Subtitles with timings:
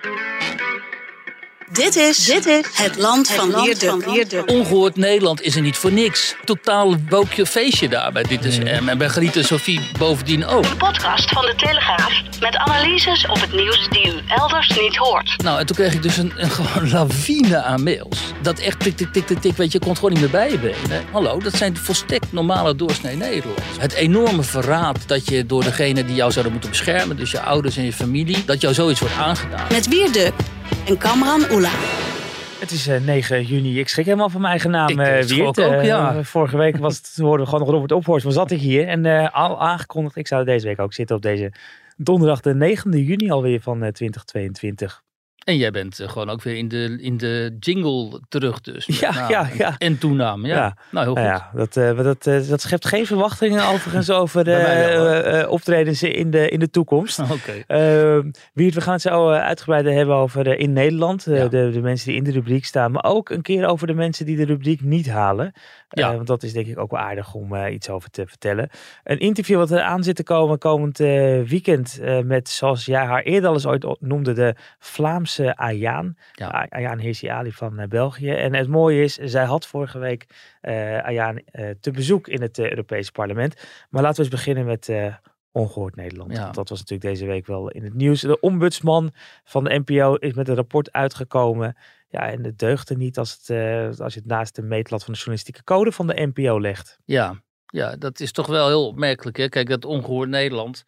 [0.00, 0.37] Thank you.
[1.72, 4.44] Dit is, dit is het land van Leerde.
[4.46, 6.34] Ongehoord Nederland is er niet voor niks.
[6.44, 8.88] Totaal wookje feestje daar bij Dit is M.
[8.88, 10.64] En bij Grieten Sophie bovendien ook.
[10.64, 15.42] Een podcast van de Telegraaf met analyses op het nieuws die u elders niet hoort.
[15.42, 18.18] Nou, en toen kreeg ik dus een, een gewoon lawine aan mails.
[18.42, 20.30] Dat echt tik, tik, tik, tik, tik, weet je, je kon het gewoon niet meer
[20.30, 21.04] bij je benen.
[21.12, 23.66] Hallo, dat zijn volstrekt normale doorsnee Nederlanders.
[23.78, 27.76] Het enorme verraad dat je door degene die jou zouden moeten beschermen, dus je ouders
[27.76, 29.66] en je familie, dat jou zoiets wordt aangedaan.
[29.70, 30.32] Met Wierde
[30.88, 31.70] en Kamran Oela.
[32.60, 33.78] Het is eh, 9 juni.
[33.78, 35.60] Ik schrik helemaal van mijn eigen naam, Ik, eh eh, Wiert.
[35.60, 36.22] ook, Eh, ja.
[36.22, 38.24] vorige week was het, hoorden we gewoon nog Robert Ophorst.
[38.24, 40.16] Maar zat ik hier en eh, al aangekondigd.
[40.16, 41.52] Ik zou deze week ook zitten op deze
[41.96, 45.02] donderdag de 9e juni alweer van eh, 2022.
[45.48, 48.86] En jij bent eh, gewoon ook weer in de, in de jingle terug dus.
[49.00, 49.74] Ja, naam ja, ja.
[49.78, 50.56] En toenaam, ja.
[50.56, 50.76] Ja.
[50.90, 51.24] Nou, heel goed.
[51.24, 56.02] Nou ja, dat, eh, dat, eh, dat schept geen verwachtingen overigens over de eh, optredens
[56.02, 57.18] in de, in de toekomst.
[57.36, 57.52] Oké.
[57.52, 61.24] Uh, Wiert, we gaan het zo uitgebreider hebben over eh, in Nederland.
[61.24, 61.48] Ja.
[61.48, 62.92] de, de mensen die in de rubriek staan.
[62.92, 65.52] Maar ook een keer over de mensen die de rubriek niet halen.
[65.88, 66.14] Ja.
[66.14, 68.68] want dat is denk ik ook wel aardig om iets over te vertellen.
[69.04, 70.98] Een interview wat er aan zit te komen komend
[71.48, 72.00] weekend.
[72.24, 76.16] met, zoals jij haar eerder al eens ooit noemde, de Vlaamse Ayaan.
[76.32, 76.54] Ja.
[76.54, 78.30] A- Ayaan Hirsi Ali van eh, België.
[78.30, 80.26] En het mooie is, zij had vorige week
[80.60, 83.54] eh Ayaan eh, te bezoek in het eh, Europese parlement.
[83.90, 84.88] Maar laten we eens beginnen met...
[84.88, 85.14] eh,
[85.52, 86.32] Ongehoord Nederland.
[86.36, 86.50] Ja.
[86.50, 88.20] Dat was natuurlijk deze week wel in het nieuws.
[88.20, 89.12] De ombudsman
[89.44, 91.76] van de NPO is met een rapport uitgekomen.
[92.08, 95.12] Ja, en het deugde niet als, het, eh, als je het naast de meetlat van
[95.12, 96.98] de journalistieke code van de NPO legt.
[97.04, 97.34] Ja,
[97.66, 99.36] ja, dat is toch wel heel opmerkelijk.
[99.36, 99.48] Hè?
[99.48, 100.84] Kijk, dat ongehoord Nederland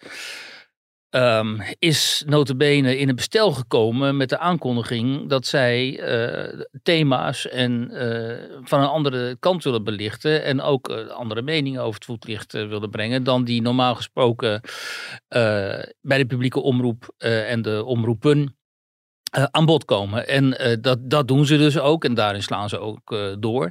[1.10, 7.90] ehm, is notabene in een bestel gekomen met de aankondiging dat zij eh, thema's en,
[7.90, 10.44] eh, van een andere kant willen belichten.
[10.44, 14.60] En ook eh, andere meningen over het voetlicht willen brengen dan die normaal gesproken
[16.00, 18.56] bij de publieke omroep en de omroepen
[19.50, 20.28] aan bod komen.
[20.28, 23.70] En dat, dat doen ze dus ook en daarin slaan ze ook door.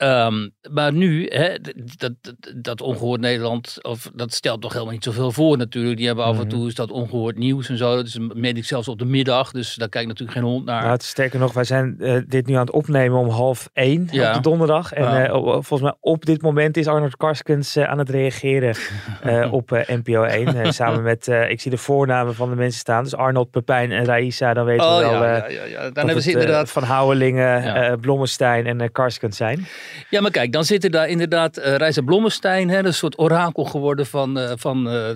[0.00, 1.56] Ehm, maar nu, hè,
[1.98, 5.96] dat, dat, dat ongehoord Nederland, of, dat stelt toch helemaal niet zoveel voor natuurlijk.
[5.96, 6.48] Die hebben af en Mhm.
[6.48, 7.96] toe is dat ongehoord nieuws en zo.
[7.96, 10.82] Dat is meen ik zelfs op de middag, dus daar kijkt natuurlijk geen hond naar.
[10.82, 14.28] Nou, sterker nog, wij zijn eh, dit nu aan het opnemen om half één Ja.
[14.28, 14.92] op de donderdag.
[14.92, 15.24] En Ja.
[15.26, 18.74] eh, volgens mij op dit moment is Arnold Karskens eh, aan het reageren
[19.50, 20.56] op NPO 1.
[20.62, 23.02] eh, samen met, ik zie de voornamen van de mensen staan.
[23.04, 25.10] Dus Arnold, Pepijn en Raisa, dan weten we wel...
[25.10, 25.90] Oh, ja, ja, ja, ja.
[25.90, 29.66] Dan hebben ze het, inderdaad Van Houwelingen, Blommestein en Karskens zijn.
[30.10, 34.06] Ja, maar kijk, dan zitten daar inderdaad eh Reisa Blommestein, hè, een soort orakel geworden
[34.06, 35.10] van, eh, van eh,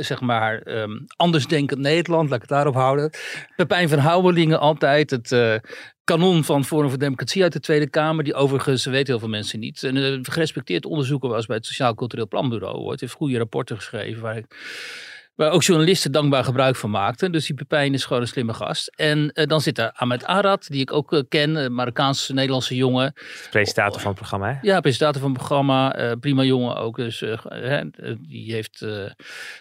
[0.00, 3.10] zeg- maar, ehm andersdenkend Nederland, laat ik het daarop houden.
[3.56, 5.60] Pepijn van Houwelingen altijd, het
[6.04, 9.60] kanon van Forum voor Democratie uit de Tweede Kamer, die overigens, weten heel veel mensen
[9.60, 12.90] niet, een gerespecteerd onderzoeker was bij het Sociaal Cultureel Planbureau.
[12.90, 14.46] Het heeft goede rapporten geschreven waar ik...
[15.34, 17.32] Waar ook journalisten dankbaar gebruik van maakten.
[17.32, 18.88] Dus die Pepijn is gewoon een slimme gast.
[18.96, 21.56] En eh, dan zit daar Ahmed Arad, die ik ook eh, ken.
[21.56, 23.12] Een Marokkaans-Nederlandse jongen.
[23.50, 24.58] Presentator van het programma, hè?
[24.62, 25.94] Ja, presentator van het programma.
[25.94, 26.96] eh, prima jongen ook.
[26.96, 27.24] Dus
[28.18, 28.86] die heeft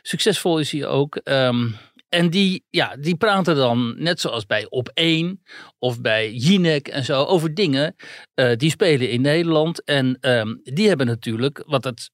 [0.01, 1.15] succesvol is hij ook.
[1.15, 1.67] Ehm,
[2.11, 5.41] en die, ja, die praten dan, net zoals bij Op1
[5.79, 7.95] of bij Jinek en zo, over dingen
[8.33, 9.83] eh, die spelen in Nederland.
[9.83, 12.11] En ehm, die hebben natuurlijk, wat het,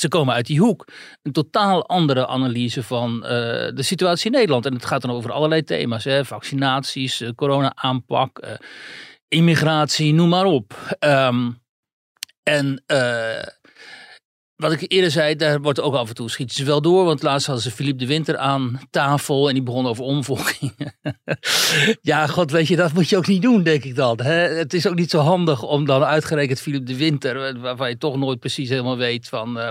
[0.00, 0.88] ze komen uit die hoek,
[1.22, 3.30] een totaal andere analyse van eh,
[3.74, 4.66] de situatie in Nederland.
[4.66, 8.58] En het gaat dan over allerlei thema's, hè, vaccinaties, eh, corona-aanpak,
[9.28, 10.96] immigratie, noem maar op.
[10.98, 11.50] Ehm,
[12.42, 12.82] en
[14.58, 17.04] wat ik eerder zei, daar wordt ook af en toe schieten ze wel door.
[17.04, 20.94] Want laatst hadden ze Philippe de Winter aan tafel en die begon over omvolking.
[22.02, 24.20] ja, god, weet je, dat moet je ook niet doen, denk ik dan.
[24.20, 24.32] Hè?
[24.32, 28.16] Het is ook niet zo handig om dan uitgerekend Philippe de Winter, waarvan je toch
[28.16, 29.68] nooit precies helemaal weet van eh,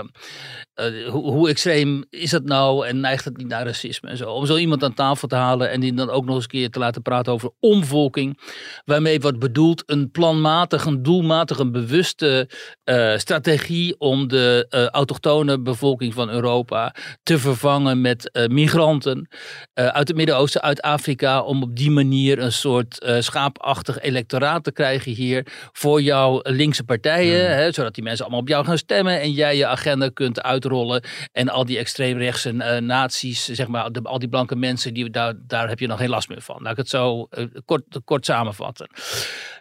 [0.74, 4.30] eh, hoe, hoe extreem is dat nou en neigt het niet naar racisme en zo.
[4.30, 6.70] Om zo iemand aan tafel te halen en die dan ook nog eens een keer
[6.70, 8.40] te laten praten over omvolking.
[8.84, 12.50] Waarmee wordt bedoeld een planmatig, een doelmatig, een bewuste
[12.84, 19.28] eh, strategie om de eh, autochtone bevolking van Europa te vervangen met eh, migranten
[19.72, 24.72] eh, uit het Midden-Oosten, uit Afrika, om op die manier een soort schaapachtig electoraat te
[24.72, 29.20] krijgen hier voor jouw linkse partijen, hè, zodat die mensen allemaal op jou gaan stemmen
[29.20, 31.02] en jij je agenda kunt uitrollen
[31.32, 35.68] en al die extreemrechtse naties, zeg maar, de- al die blanke mensen, die, daar, daar
[35.68, 36.62] heb je nog geen last meer van.
[36.62, 37.28] Laat ik het zo
[37.64, 38.90] kort, kort samenvatten.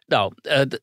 [0.08, 0.34] Nou,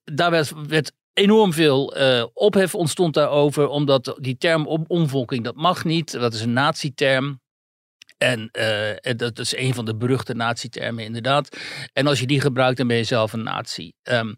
[0.04, 5.56] daar werd, werd enorm veel eh, ophef ontstond daarover, omdat die term om, omvolking, dat
[5.56, 6.12] mag niet.
[6.12, 7.42] Dat is een nazi-term.
[8.18, 11.56] En eh, en dat is een van de beruchte nazi-termen inderdaad.
[11.92, 13.92] En als je die gebruikt, dan ben je zelf een nazi.
[14.02, 14.34] Ehm,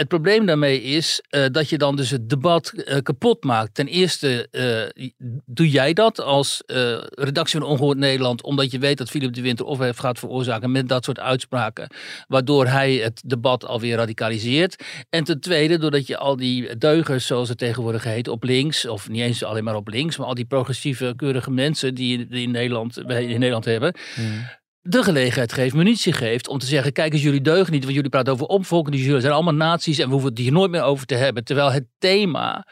[0.00, 3.74] Het probleem daarmee is uh, dat je dan dus het debat uh, kapot maakt.
[3.74, 6.62] Ten eerste uh, doe jij dat als
[7.10, 10.72] redactie van Ongehoord Nederland, omdat je weet dat Philip de Winter of heeft gaat veroorzaken
[10.72, 11.94] met dat soort uitspraken,
[12.28, 14.84] waardoor hij het debat alweer radicaliseert.
[15.10, 19.08] En ten tweede, doordat je al die deugers, zoals het tegenwoordig heet, op links, of
[19.08, 22.50] niet eens alleen maar op links, maar al die progressieve, keurige mensen die, die in,
[22.50, 23.94] Nederland, in Nederland hebben.
[24.14, 27.94] Hmm de gelegenheid geeft, munitie geeft om te zeggen: kijk eens, jullie deugen niet, want
[27.94, 30.70] jullie praten over opvolking, dus jullie zijn allemaal naties en we hoeven het hier nooit
[30.70, 31.44] meer over te hebben.
[31.44, 32.66] Terwijl het thema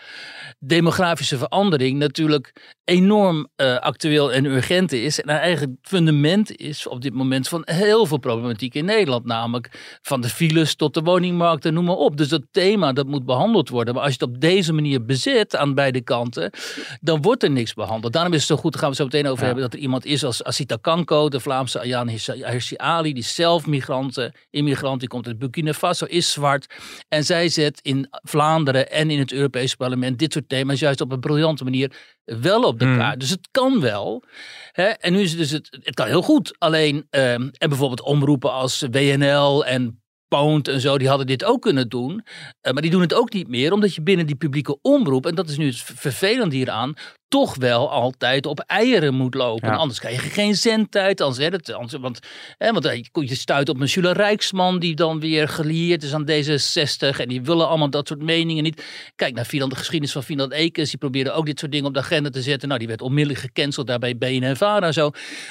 [0.59, 5.21] demografische verandering natuurlijk enorm uh, actueel en urgent is.
[5.21, 9.25] En eigenlijk het fundament is op dit moment van heel veel problematiek in Nederland.
[9.25, 12.17] Namelijk van de files tot de woningmarkt en noem maar op.
[12.17, 13.95] Dus dat thema dat moet behandeld worden.
[13.95, 16.53] Maar als je het op deze manier bezet aan beide kanten,
[17.01, 18.13] dan wordt er niks behandeld.
[18.13, 20.05] Daarom is het zo goed, daar gaan we zo meteen over hebben, dat er iemand
[20.05, 25.39] is als Asita Kanko, de Vlaamse Hirsi Ali, die zelf migranten, immigrant, die komt uit
[25.39, 26.75] Burkina Faso, is zwart.
[27.09, 31.13] En zij zet in Vlaanderen en in het Europese parlement dit soort thema's juist op
[31.13, 31.93] een briljante manier
[32.25, 32.97] wel op de hmm.
[32.97, 33.21] kaart.
[33.21, 34.25] Dus het kan wel.
[34.73, 34.85] Hè?
[34.85, 36.55] En nu is het dus, het, het kan heel goed.
[36.59, 41.63] Alleen, ehm, en bijvoorbeeld omroepen als WNL en Pound en zo, die hadden dit ook
[41.63, 42.13] kunnen doen.
[42.13, 45.35] Uh, maar die doen het ook niet meer, omdat je binnen die publieke omroep, en
[45.35, 46.95] dat is nu het vervelend hieraan,
[47.29, 49.71] toch wel altijd op eieren moet lopen.
[49.71, 51.21] Anders krijg je geen zendtijd.
[51.21, 52.19] Anders, hè, dat, anders, want,
[52.59, 56.31] hè, want eh, je stuit op een Jule Rijksman die dan weer gelieerd is aan
[56.31, 57.21] D66.
[57.21, 58.85] En die willen allemaal dat soort meningen niet.
[59.15, 60.91] Kijk naar Finan, de geschiedenis van Finan Ekens.
[60.91, 62.69] Die probeerde ook dit soort dingen op de agenda te zetten.
[62.69, 65.11] Nou, die werd onmiddellijk gecanceld daarbij BNNVARA en zo.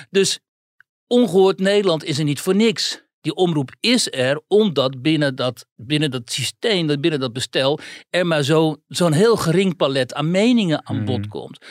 [0.09, 0.39] Dus
[1.07, 3.05] ongehoord Nederland is er niet voor niks.
[3.27, 7.79] Die omroep is er omdat binnen dat, binnen dat systeem, binnen dat bestel,
[8.09, 8.43] er maar
[8.87, 11.27] zo'n heel gering palet aan meningen aan bod hmm.
[11.27, 11.65] komt.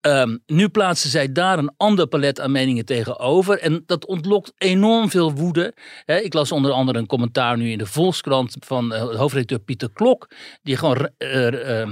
[0.00, 3.58] Um, nu plaatsen zij daar een ander palet aan meningen tegenover.
[3.58, 5.74] En dat ontlokt enorm veel woede.
[6.06, 10.28] ik las onder andere een commentaar nu in de Volkskrant van uh, hoofdredacteur Pieter Klok.
[10.62, 11.86] Die gewoon uh,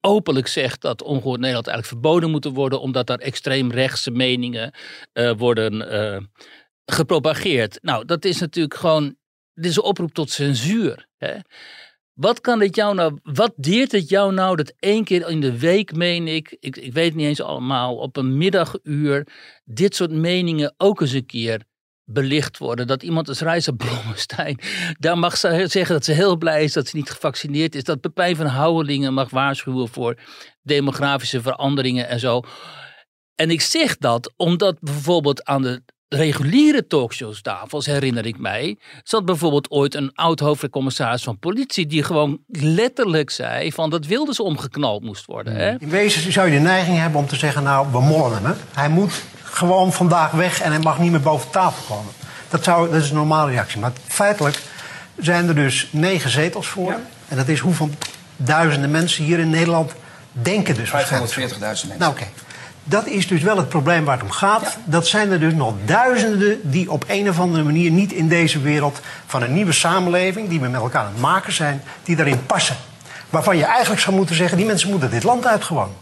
[0.00, 2.80] openlijk zegt dat ongehoord Nederland eigenlijk verboden moet worden.
[2.80, 4.74] Omdat daar extreemrechtse meningen
[5.12, 5.72] uh, worden
[6.92, 7.78] gepropageerd.
[7.82, 9.16] Nou, dat is natuurlijk gewoon.
[9.54, 11.06] Dit is een oproep tot censuur.
[11.18, 11.34] Hè?
[12.12, 15.58] Wat kan dit jou nou, wat deert het jou nou dat één keer in de
[15.58, 19.26] week, meen ik, ik, ik weet het niet eens allemaal, op een middaguur,
[19.64, 21.62] dit soort meningen ook eens een keer
[22.04, 22.86] belicht worden.
[22.86, 24.58] Dat iemand als Reisa Blommestein,
[24.98, 27.84] daar mag ze zeggen dat ze heel blij is dat ze niet gevaccineerd is.
[27.84, 30.18] Dat Pepijn van Houwelingen mag waarschuwen voor
[30.62, 32.42] demografische veranderingen en zo.
[33.34, 39.70] En ik zeg dat omdat bijvoorbeeld aan de reguliere talkshowstafels, herinner ik mij, zat bijvoorbeeld
[39.70, 45.02] ooit een oud hoofdcommissaris van politie die gewoon letterlijk zei van dat wilde ze omgeknald
[45.02, 45.54] moest worden.
[45.54, 45.74] Hè?
[45.78, 48.44] In wezen zou je de neiging hebben om te zeggen, nou, we mollen hem.
[48.44, 48.52] Hè?
[48.72, 52.12] Hij moet gewoon vandaag weg en hij mag niet meer boven tafel komen.
[52.48, 53.80] Dat, zou, dat is een normale reactie.
[53.80, 54.58] Maar feitelijk
[55.18, 56.96] zijn er dus negen zetels voor.
[57.28, 57.90] En dat is hoeveel
[58.36, 59.92] duizenden mensen hier in Nederland
[60.32, 60.90] denken dus.
[60.90, 61.88] 540.000 mensen.
[61.98, 62.24] Nou oké.
[62.84, 64.78] Dat is dus wel het probleem waar het om gaat.
[64.84, 68.60] Dat zijn er dus nog duizenden die op een of andere manier niet in deze
[68.60, 72.46] wereld van een nieuwe samenleving, die we met elkaar aan het maken zijn, die daarin
[72.46, 72.76] passen.
[73.30, 75.92] Waarvan je eigenlijk zou moeten zeggen, die mensen moeten dit land uit gewoon.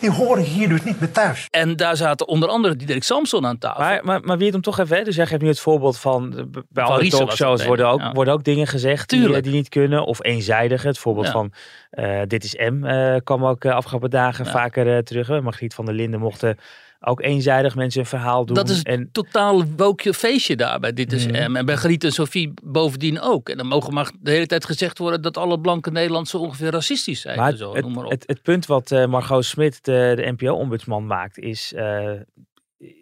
[0.00, 1.46] Die horen hier dus niet meer thuis.
[1.50, 3.82] En daar zaten onder andere Diederik Samson aan tafel.
[3.82, 5.04] Maar, maar, maar wie het hem toch even, hè?
[5.04, 8.66] dus jij geeft nu het voorbeeld van, bij alle talkshows worden ook, worden ook dingen
[8.66, 10.06] gezegd die, die, niet kunnen.
[10.06, 11.52] Of eenzijdig, het voorbeeld van
[11.92, 15.40] uh, Dit is M uh, kwam ook uh, afgelopen dagen vaker uh, terug.
[15.40, 16.58] Margriet van der Linden mochten
[17.00, 18.56] ook eenzijdig mensen een verhaal doen.
[18.56, 19.08] Dat is en...
[19.12, 21.56] totaal woke feestje daar bij Dit is M.
[21.56, 23.48] En bij Griet en Sofie bovendien ook.
[23.48, 27.20] En dan mogen maar de hele tijd gezegd worden dat alle blanke Nederlandse ongeveer racistisch
[27.20, 27.38] zijn.
[27.38, 28.10] Maar zo, het, noem maar op.
[28.10, 32.10] Het, het, punt wat uh, Margot Smit, de, de NPO-ombudsman, maakt, is uh,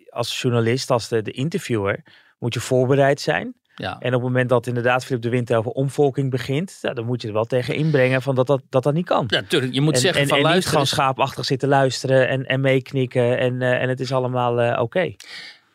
[0.09, 2.02] als journalist, als de, de interviewer,
[2.38, 3.55] moet je voorbereid zijn.
[3.78, 3.99] Ja.
[3.99, 7.28] En op het moment dat inderdaad Philip de Winter over omvolking begint, dan moet je
[7.28, 9.25] er wel tegen inbrengen van dat dat, dat, dat niet kan.
[9.28, 9.75] Ja, natuurlijk.
[9.75, 10.78] Je moet zeggen en, van en luisteren.
[10.80, 14.80] niet gewoon schaapachtig zitten luisteren en, en meeknikken en, uh, en het is allemaal uh,
[14.80, 15.14] oké.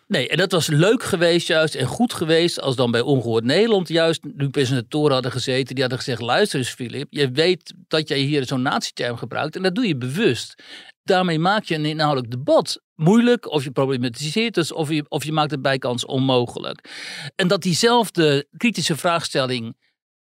[0.08, 3.88] Nee, en dat was leuk geweest juist en goed geweest als dan bij Ongehoord Nederland
[3.88, 5.74] juist nu presentatoren hadden gezeten.
[5.74, 9.64] Die hadden gezegd, luister eens Filip, je weet dat jij hier zo'n natieterm gebruikt en
[9.64, 10.64] dat doe je bewust.
[11.04, 15.32] Daarmee maak je een inhoudelijk debat moeilijk of je problematiseert het of je, of je
[15.32, 16.90] maakt het bijkans onmogelijk.
[17.36, 19.76] En dat diezelfde kritische vraagstelling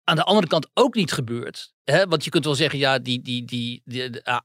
[0.03, 1.73] aan de andere kant ook niet gebeurt.
[1.83, 3.81] Hè, want je kunt wel zeggen, ja, die, die, die,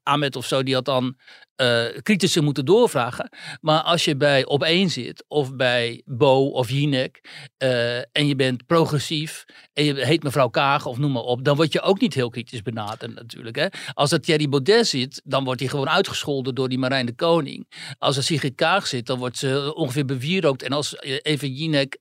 [0.02, 1.16] Ahmed of zo, die had dan
[1.56, 3.30] uh, moeten doorvragen.
[3.60, 7.20] Maar als je bij op één zit, of bij Bo of Jinek,
[7.58, 11.56] uh, en je bent progressief, en je heet mevrouw Kaag of noem maar op, dan
[11.56, 13.56] word je ook niet heel kritisch benaderd natuurlijk.
[13.56, 13.66] Hè?
[13.92, 17.68] Als het Thierry Baudet zit, dan wordt hij gewoon uitgescholden door die Marijn de Koning.
[17.98, 20.62] Als er Sigrid Kaag zit, dan wordt ze ongeveer bewierookt.
[20.62, 21.98] En als even Jinek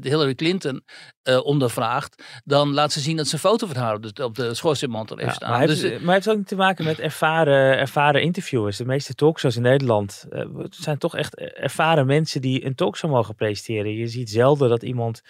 [0.00, 0.84] Hillary Clinton
[1.42, 4.54] ondervraagt, dan laat ze zien dat ze een foto van haar op de, op de
[4.62, 5.50] schoorsteenmantel heeft staan.
[5.50, 9.14] Maar, dus, heeft, maar heeft ook niet te maken met ervaren, ervaren interviewers de meeste
[9.14, 13.94] talkshows in Nederland uh, zijn toch echt ervaren mensen die een talkshow mogen presenteren.
[13.94, 15.22] Je ziet zelden dat iemand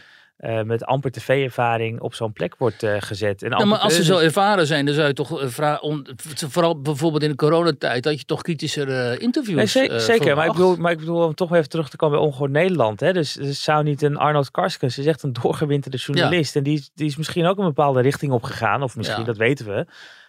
[0.43, 3.43] uh, met amper tv-ervaring op zo'n plek wordt uh, gezet.
[3.43, 7.23] En ja, maar als ze zo ervaren zijn, dan zou je toch vragen, vooral bijvoorbeeld
[7.23, 10.99] in de coronatijd, dat je toch kritischer interviews nee, Zeker, maar ik, bedoel, maar ik
[10.99, 13.01] bedoel om toch even terug te komen bij Ongehoord Nederland.
[13.01, 13.13] Hè?
[13.13, 16.57] Dus, dus zou niet een Arnold Karskens, is echt een doorgewinterde journalist.
[16.57, 19.27] En die, die is misschien ook een bepaalde richting op gegaan, of misschien, ja.
[19.27, 19.87] dat weten we.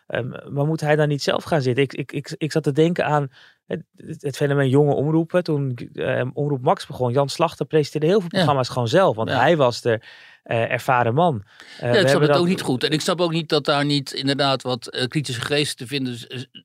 [0.07, 1.83] Um, maar moet hij dan niet zelf gaan zitten?
[1.83, 3.31] Ik, ik, ik, ik zat te denken aan
[3.67, 3.83] het,
[4.21, 5.43] het fenomeen jonge omroepen.
[5.43, 9.15] Toen uh, Omroep Max begon, Jan Slachter presenteerde heel veel programma's gewoon zelf.
[9.15, 9.99] Want hij was de
[10.45, 11.43] uh, ervaren man.
[11.83, 12.39] Uh, ja, ik snap het dat...
[12.39, 12.83] ook niet goed.
[12.83, 16.17] En ik snap ook niet dat daar niet inderdaad wat kritische geesten te vinden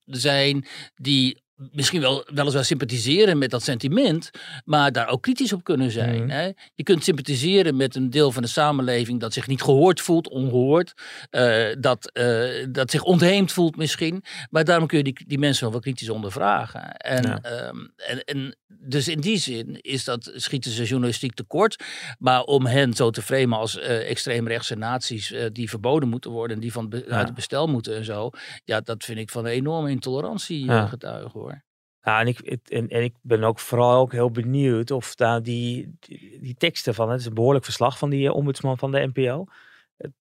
[0.07, 4.31] zijn die misschien wel weliswaar sympathiseren met dat sentiment,
[4.65, 6.23] maar daar ook kritisch op kunnen zijn.
[6.23, 6.31] Mhm.
[6.31, 6.51] Hè?
[6.75, 10.93] Je kunt sympathiseren met een deel van de samenleving dat zich niet gehoord voelt, ongehoord,
[11.31, 15.63] uh, dat, uh, dat zich ontheemd voelt misschien, maar daarom kun je die, die mensen
[15.63, 16.97] wel wat kritisch ondervragen.
[16.97, 17.69] En, ja.
[17.69, 21.85] um, en, en dus in die zin is dat schieten ze journalistiek tekort,
[22.19, 26.63] maar om hen zo te framen als uh, extreemrechtse naties die verboden moeten worden en
[26.63, 27.17] die van be ja.
[27.17, 28.31] uit het bestel moeten en zo,
[28.65, 30.87] ja, dat vind ik van een enorme intolerantie ja.
[30.87, 31.67] getuigen hoor.
[32.03, 35.97] Ja, en ik, en, en ik ben ook vooral ook heel benieuwd of daar die,
[36.01, 39.47] die, die teksten van, het is een behoorlijk verslag van die ombudsman van de NPO.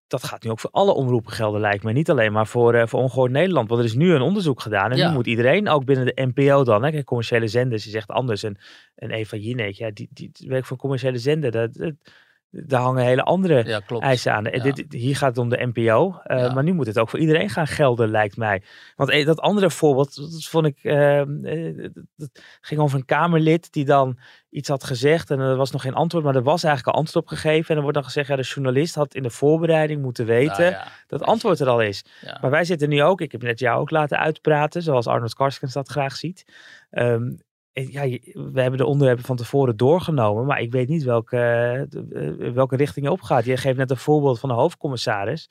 [0.08, 1.92] Dat gaat nu ook voor alle omroepen gelden, lijkt me.
[1.92, 3.70] Niet alleen maar voor, uh, voor Ongehoord Nederland.
[3.70, 4.92] Want er is nu een onderzoek gedaan.
[4.92, 5.08] En ja.
[5.08, 8.44] nu moet iedereen, ook binnen de NPO dan, hè, commerciële zenders, is echt anders.
[8.44, 8.58] En,
[8.96, 11.52] en Eva Jinek, ja, die, die werkt voor commerciële zender.
[11.52, 11.94] Dat, dat,
[12.50, 14.44] daar hangen hele andere ja, eisen aan.
[14.44, 14.64] Ja.
[14.64, 16.22] Dit, hier gaat het om de NPO.
[16.26, 16.54] Uh, ja.
[16.54, 18.64] Maar nu moet het ook voor iedereen gaan gelden, lijkt mij.
[18.96, 21.22] Want eh, dat andere voorbeeld, dat vond ik, uh,
[22.16, 22.30] dat
[22.62, 26.24] ging over een Kamerlid die dan iets had gezegd en er was nog geen antwoord,
[26.24, 27.68] maar er was eigenlijk al antwoord op gegeven.
[27.68, 30.72] En dan wordt dan gezegd, ja, de journalist had in de voorbereiding moeten weten
[31.08, 32.06] dat het antwoord er al is.
[32.42, 35.74] Maar wij zitten nu ook, ik heb net jou ook laten uitpraten, zoals Arnold Karskens
[35.74, 36.46] dat graag ziet.
[36.92, 37.38] Um,
[37.86, 38.02] ja,
[38.34, 43.06] we hebben de onderwerpen van tevoren doorgenomen, maar ik weet niet welke, uh, welke richting
[43.06, 43.46] je opgaat.
[43.46, 45.50] Je geeft net een voorbeeld van de hoofdcommissaris.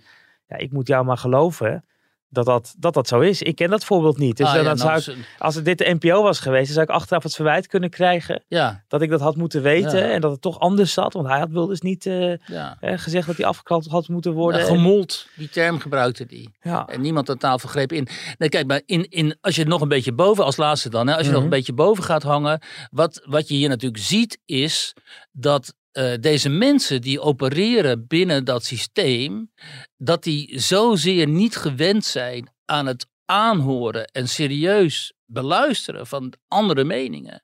[0.48, 1.84] Ja, ik moet jou maar geloven
[2.28, 3.42] dat dat, dat dat zo is.
[3.42, 4.36] Ik ken dat voorbeeld niet.
[4.36, 6.74] Dus ah, dan, ja, nou, zou ik, als het dit de NPO was geweest, dan
[6.74, 8.44] zou ik achteraf het verwijt kunnen krijgen.
[8.48, 8.84] Ja.
[8.88, 10.10] Dat ik dat had moeten weten ja.
[10.10, 11.12] en dat het toch anders zat.
[11.12, 12.34] Want hij had wel dus niet uh,
[12.80, 14.60] gezegd dat hij afgeklapt had moeten worden.
[14.60, 16.50] gemold, die term gebruikte die.
[16.86, 18.08] En niemand aan tafel greep in.
[18.38, 21.12] Nee, kijk, maar in, in, als je nog een beetje boven, als laatste dan, hè,
[21.12, 21.42] als je mm -hmm.
[21.42, 22.60] nog een beetje boven gaat hangen.
[22.90, 24.94] Wat, wat je hier natuurlijk ziet is
[25.32, 29.52] dat uh, deze mensen die opereren binnen dat systeem,
[29.96, 37.42] dat die zozeer niet gewend zijn aan het aanhoren en serieus beluisteren van andere meningen,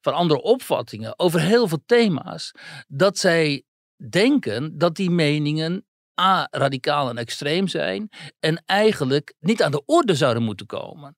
[0.00, 2.52] van andere opvattingen over heel veel thema's,
[2.88, 3.62] dat zij
[4.08, 5.84] denken dat die meningen
[6.20, 8.08] A, radicaal en extreem zijn
[8.40, 11.16] en eigenlijk niet aan de orde zouden moeten komen.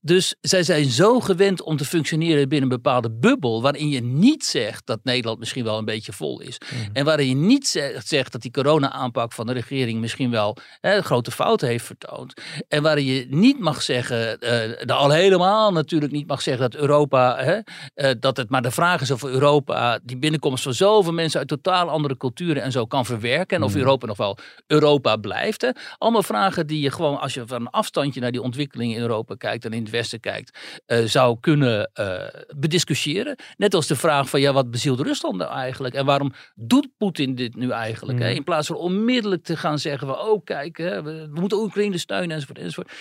[0.00, 4.44] Dus zij zijn zo gewend om te functioneren binnen een bepaalde bubbel waarin je niet
[4.44, 6.58] zegt dat Nederland misschien wel een beetje vol is.
[6.58, 6.90] Mm.
[6.92, 11.02] En waarin je niet zegt, zegt dat die corona-aanpak van de regering misschien wel hè,
[11.02, 12.32] grote fouten heeft vertoond.
[12.68, 14.38] En waarin je niet mag zeggen,
[14.86, 17.58] uh, al helemaal natuurlijk niet mag zeggen dat Europa, hè,
[17.94, 21.48] uh, dat het maar de vraag is of Europa die binnenkomst van zoveel mensen uit
[21.48, 23.56] totaal andere culturen en zo kan verwerken.
[23.56, 23.78] En of mm.
[23.78, 25.60] Europa nog wel Europa blijft.
[25.60, 25.70] Hè?
[25.98, 29.34] Allemaal vragen die je gewoon, als je van een afstandje naar die ontwikkelingen in Europa
[29.34, 32.22] kijkt en in het Westen kijkt, uh, zou kunnen uh,
[32.56, 33.36] bediscussiëren.
[33.56, 35.94] Net als de vraag van, ja, wat bezielt Rusland nou eigenlijk?
[35.94, 38.18] En waarom doet Poetin dit nu eigenlijk?
[38.18, 38.30] Hè?
[38.30, 41.98] In plaats van onmiddellijk te gaan zeggen, van, oh kijk, hè, we, we moeten Oekraïne
[41.98, 42.92] steunen enzovoort, enzovoort.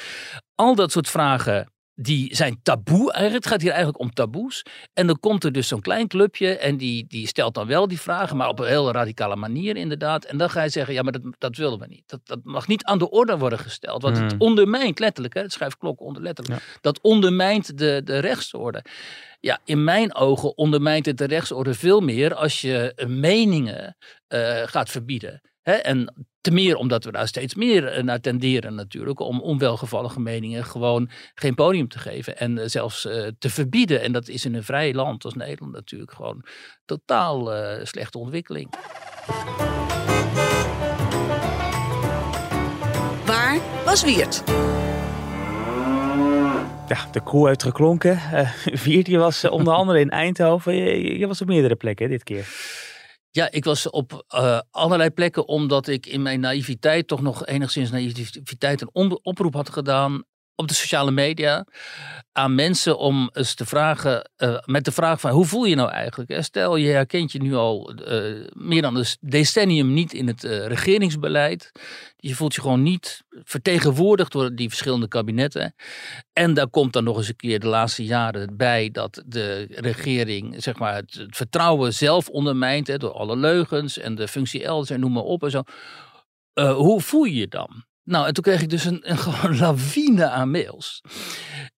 [0.55, 3.43] Al dat soort vragen die zijn taboe eigenlijk.
[3.43, 4.65] Het gaat hier eigenlijk om taboes.
[4.93, 8.00] En dan komt er dus zo'n klein clubje en die, die stelt dan wel die
[8.00, 10.25] vragen, maar op een heel radicale manier inderdaad.
[10.25, 12.03] En dan ga je zeggen, ja, maar dat, dat willen we niet.
[12.05, 14.01] Dat, dat mag niet aan de orde worden gesteld.
[14.01, 14.41] Want het hmm.
[14.41, 18.83] ondermijnt letterlijk, hè, het schrijft klok onder letterlijk, dat ondermijnt de, de rechtsorde.
[19.39, 23.97] Ja, in mijn ogen ondermijnt het de rechtsorde veel meer als je meningen
[24.27, 25.41] uh, gaat verbieden.
[25.62, 29.19] En te meer omdat we daar steeds meer eh, naar tenderen natuurlijk.
[29.19, 32.38] Om onwelgevallige meningen gewoon geen podium te geven.
[32.38, 34.01] En eh, zelfs uh, te verbieden.
[34.01, 36.45] En dat is in een vrij land als Nederland natuurlijk gewoon
[36.85, 38.69] totaal uh, slechte ontwikkeling.
[43.25, 44.43] Waar Bas Wiert.
[46.88, 48.19] Ja, de koe heeft geklonken.
[48.33, 50.75] Uh, Wiert, je was onder andere in Eindhoven.
[50.75, 52.47] Je, je was op meerdere plekken dit keer.
[53.35, 57.91] Ja, ik was op uh, allerlei plekken omdat ik in mijn naïviteit toch nog enigszins
[57.91, 60.23] naïviteit een oproep had gedaan
[60.55, 61.65] op de sociale media
[62.31, 65.89] aan mensen om eens te vragen, uh, met de vraag van hoe voel je nou
[65.89, 66.43] eigenlijk?
[66.43, 71.72] Stel je herkent je nu al uh, meer dan een decennium niet in het regeringsbeleid.
[72.17, 75.75] Je voelt je gewoon niet vertegenwoordigd door die verschillende kabinetten.
[76.33, 80.63] En daar komt dan nog eens een keer de laatste jaren bij dat de regering
[80.63, 84.89] zeg maar, het, het vertrouwen zelf ondermijnt hè, door alle leugens en de functie elders
[84.89, 85.63] en noem maar op en zo.
[86.53, 87.86] hoe voel je je dan?
[88.03, 91.01] Nou, en toen kreeg ik dus een, een gewoon lawine aan mails.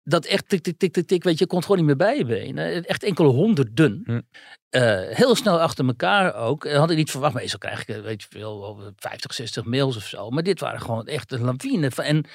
[0.03, 2.25] Dat echt tik, tik, tik, tik, tik, weet je, kon gewoon niet meer bij je
[2.25, 2.85] benen.
[2.85, 4.01] Echt enkele honderden.
[4.05, 4.21] Hm.
[4.69, 6.71] Uh, heel snel achter elkaar ook.
[6.71, 10.29] Had ik niet verwacht, meestal krijg ik, weet je veel, 50, 60 mails of zo.
[10.29, 11.91] Maar dit waren gewoon echt een lawine.
[11.95, 12.25] En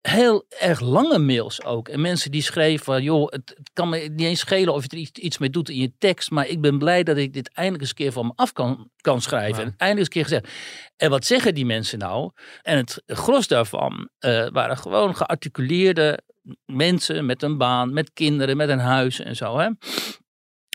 [0.00, 1.88] heel erg lange mails ook.
[1.88, 4.96] En mensen die schreven van, joh, het, kan me niet eens schelen of je er
[4.96, 7.82] iets, iets mee doet in je tekst, maar ik ben blij dat ik dit eindelijk
[7.82, 9.64] eens een keer van me af kan, kan schrijven.
[9.64, 10.48] En eindelijk eens een keer gezegd.
[10.96, 12.30] En wat zeggen die mensen nou?
[12.62, 16.18] En het gros daarvan uh, waren gewoon gearticuleerde
[16.64, 19.58] mensen met een baan, met kinderen, met een huis en zo.
[19.58, 19.68] Hè?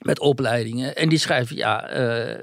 [0.05, 0.95] met opleidingen.
[0.95, 1.95] En die schrijven, ja, uh,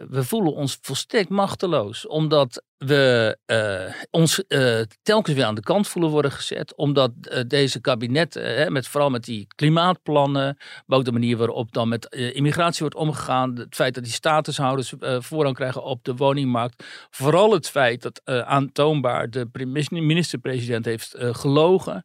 [0.09, 2.07] we voelen ons volstrekt machteloos.
[2.07, 6.77] Omdat we uh, ons uh, telkens weer aan de kant voelen worden gezet.
[6.77, 7.11] Omdat
[7.47, 12.81] deze kabinetten, met, vooral met die klimaatplannen, maar ook de manier waarop dan met immigratie
[12.81, 13.57] wordt omgegaan.
[13.57, 16.85] Het feit dat die statushouders voorrang krijgen op de woningmarkt.
[17.11, 19.49] Vooral het feit dat aantoonbaar de
[19.91, 22.05] minister-president heeft gelogen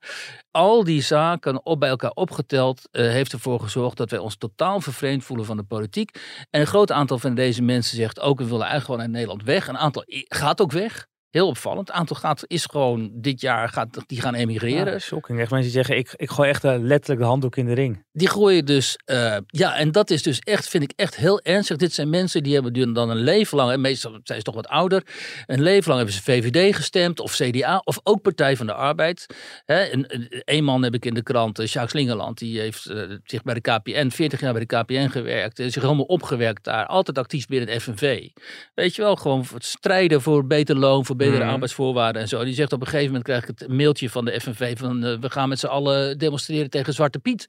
[0.57, 5.23] al die zaken op bij elkaar opgeteld heeft ervoor gezorgd dat wij ons totaal vervreemd
[5.23, 6.19] voelen van de politiek.
[6.49, 9.43] En een groot aantal van deze mensen zegt ook, we willen eigenlijk gewoon uit Nederland
[9.43, 9.67] weg.
[9.67, 11.07] Een aantal gaat ook weg.
[11.29, 11.87] Heel opvallend.
[11.87, 14.93] Het aantal gaat, is gewoon dit jaar, gaat, die gaan emigreren.
[14.93, 15.39] Ja, shocking.
[15.39, 18.05] Echt mensen die zeggen, ik, ik gooi echt uh, letterlijk de handdoek in de ring.
[18.11, 21.77] Die gooien dus, uh, ja, en dat is dus echt, vind ik echt heel ernstig.
[21.77, 24.67] Dit zijn mensen die hebben dan een leven lang, en meestal zijn ze toch wat
[24.67, 25.03] ouder,
[25.45, 29.25] een leven lang hebben ze VVD gestemd, of CDA, of ook Partij van de Arbeid.
[29.65, 30.05] Hè,
[30.45, 32.81] een, man heb ik in de krant, uh, Jacques Slingerland, die heeft
[33.23, 37.17] zich bij de KPN, 40 jaar bij de KPN gewerkt, zich helemaal opgewerkt daar, altijd
[37.17, 38.27] actief binnen het FNV.
[38.73, 41.53] Weet je wel, gewoon strijden voor beter loon, voor betere mm.
[41.53, 42.43] arbeidsvoorwaarden en zo.
[42.43, 45.19] Die zegt op een gegeven moment krijg ik het mailtje van de FNV van uh,
[45.19, 47.45] we gaan met z'n allen demonstreren tegen Zwarte Piet.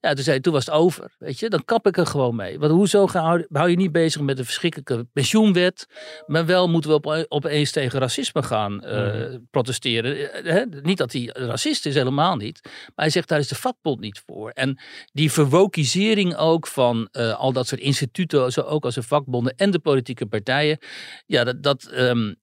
[0.00, 1.14] Ja, toen zei toen was het over.
[1.18, 2.58] Weet je, dan kap ik er gewoon mee.
[2.58, 5.86] Want hoezo hou, hou je niet bezig met de verschrikkelijke pensioenwet,
[6.26, 10.30] maar wel moeten we op, opeens tegen racisme gaan uh, protesteren.
[10.44, 12.60] He, niet dat hij racist is, helemaal niet.
[12.62, 14.50] Maar hij zegt daar is de vakbond niet voor.
[14.50, 14.78] En
[15.12, 19.70] die verwokisering ook van uh, al dat soort instituten, zo ook als de vakbonden en
[19.70, 20.78] de politieke partijen.
[21.26, 22.34] Ja, dat, dat um, eh,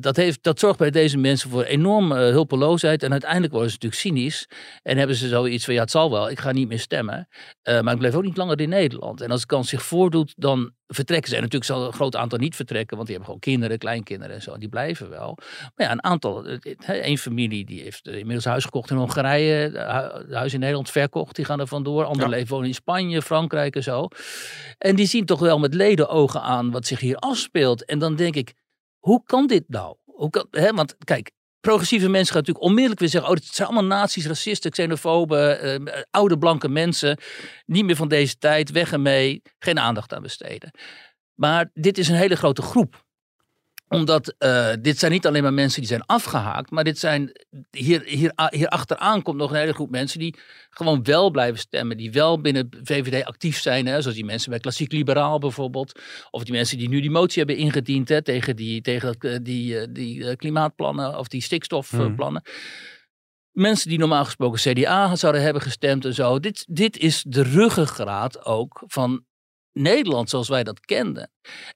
[0.00, 3.02] dat, heeft, dat zorgt bij deze mensen voor enorme uh, hulpeloosheid.
[3.02, 4.48] En uiteindelijk worden ze natuurlijk cynisch.
[4.82, 7.28] En hebben ze zoiets van, ja het zal wel, ik ga niet meer stemmen.
[7.68, 9.20] Uh, maar ik blijf ook niet langer in Nederland.
[9.20, 11.36] En als de kans zich voordoet, dan vertrekken ze.
[11.36, 12.96] En natuurlijk zal een groot aantal niet vertrekken.
[12.96, 14.58] Want die hebben gewoon kinderen, kleinkinderen en zo.
[14.58, 15.38] Die blijven wel.
[15.74, 16.46] Maar ja, een aantal,
[16.86, 19.78] één familie die heeft inmiddels huis gekocht in Hongarije.
[20.30, 22.04] Huis in Nederland verkocht, die gaan er vandoor.
[22.04, 22.36] Anderen ja.
[22.36, 24.08] leven wonen in Spanje, Frankrijk en zo.
[24.78, 27.84] En die zien toch wel met leden ogen aan wat zich hier afspeelt.
[27.84, 28.54] En dan denk ik,
[29.04, 29.96] hoe kan dit nou?
[30.50, 34.26] Hè, want kijk, progressieve mensen gaan natuurlijk onmiddellijk weer zeggen: Oh, het zijn allemaal nazi's,
[34.26, 37.18] racisten, xenofoben, eh, oude blanke mensen.
[37.66, 40.70] Niet meer van deze tijd, weg ermee, geen aandacht aan besteden.
[41.34, 43.03] Maar dit is een hele grote groep
[43.88, 47.32] omdat uh, dit zijn niet alleen maar mensen die zijn afgehaakt, maar dit zijn,
[47.70, 50.36] hier, hier, hier achteraan komt nog een hele groep mensen die
[50.70, 51.96] gewoon wel blijven stemmen.
[51.96, 56.00] Die wel binnen VVD actief zijn, hè, zoals die mensen bij Klassiek Liberaal bijvoorbeeld.
[56.30, 59.78] Of die mensen die nu die motie hebben ingediend hè, tegen die, tegen eh, die,
[59.78, 62.42] eh, die klimaatplannen of die stikstofplannen.
[62.44, 62.52] Hmm.
[63.52, 66.40] Mensen die normaal gesproken CDA zouden hebben gestemd en zo.
[66.40, 69.24] Dit, dit is de ruggengraat ook van
[69.74, 71.30] Nederland zoals wij dat kenden.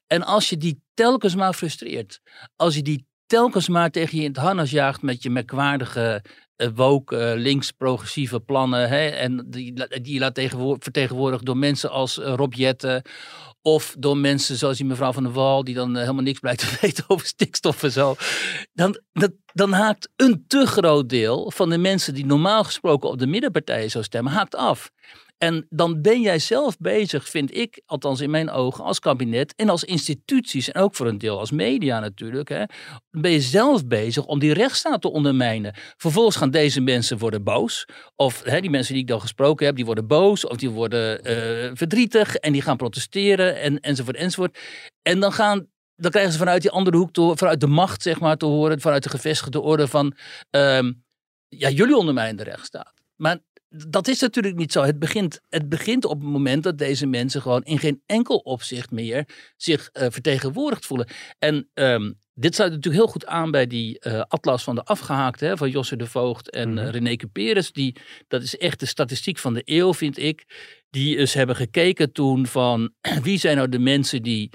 [0.07, 2.19] En als je die telkens maar frustreert,
[2.55, 6.23] als je die telkens maar tegen je in het harnas jaagt met je merkwaardige
[6.57, 8.89] uh, woke, uh, links-progressieve plannen.
[8.89, 10.39] Hè, en die, die laat
[10.79, 13.01] vertegenwoordigd door mensen als uh, Rob Jetten.
[13.61, 16.77] Of door mensen zoals die mevrouw van der Wal, die dan helemaal niks blijkt te
[16.81, 18.15] weten over stikstof en zo.
[18.73, 19.01] Dan,
[19.53, 23.91] dan haakt een te groot deel van de mensen die normaal gesproken op de middenpartijen
[23.91, 24.91] zou stemmen, haakt af.
[25.39, 29.69] En dan ben jij zelf bezig, vind ik, althans in mijn ogen, als kabinet en
[29.69, 32.63] als instituties en ook voor een deel als media natuurlijk, hè,
[33.11, 35.73] ben je zelf bezig om die rechtsstaat te ondermijnen.
[35.97, 37.85] Vervolgens gaan deze mensen worden boos.
[38.15, 41.29] Of hè, die mensen die ik dan gesproken heb, die worden boos of die worden
[41.29, 44.59] uh, verdrietig en die gaan protesteren en, enzovoort enzovoort.
[45.01, 48.19] En dan gaan dan krijgen ze vanuit die andere hoek, te, vanuit de macht zeg
[48.19, 50.15] maar, te horen, vanuit de gevestigde orde van...
[50.49, 51.03] Um,
[51.47, 52.93] ja, jullie ondermijnen de rechtsstaat.
[53.15, 54.83] Maar dat is natuurlijk niet zo.
[54.83, 58.91] Het begint, het begint op het moment dat deze mensen gewoon in geen enkel opzicht
[58.91, 59.27] meer
[59.57, 61.07] zich uh, vertegenwoordigd voelen.
[61.39, 65.57] En um, dit sluit natuurlijk heel goed aan bij die uh, atlas van de afgehaakte
[65.57, 67.71] van Josse de Voogd en uh, René Cuperus.
[67.71, 67.95] Die,
[68.27, 70.45] dat is echt de statistiek van de eeuw, vind ik.
[70.89, 74.49] Die eens hebben gekeken toen van wie zijn nou de mensen die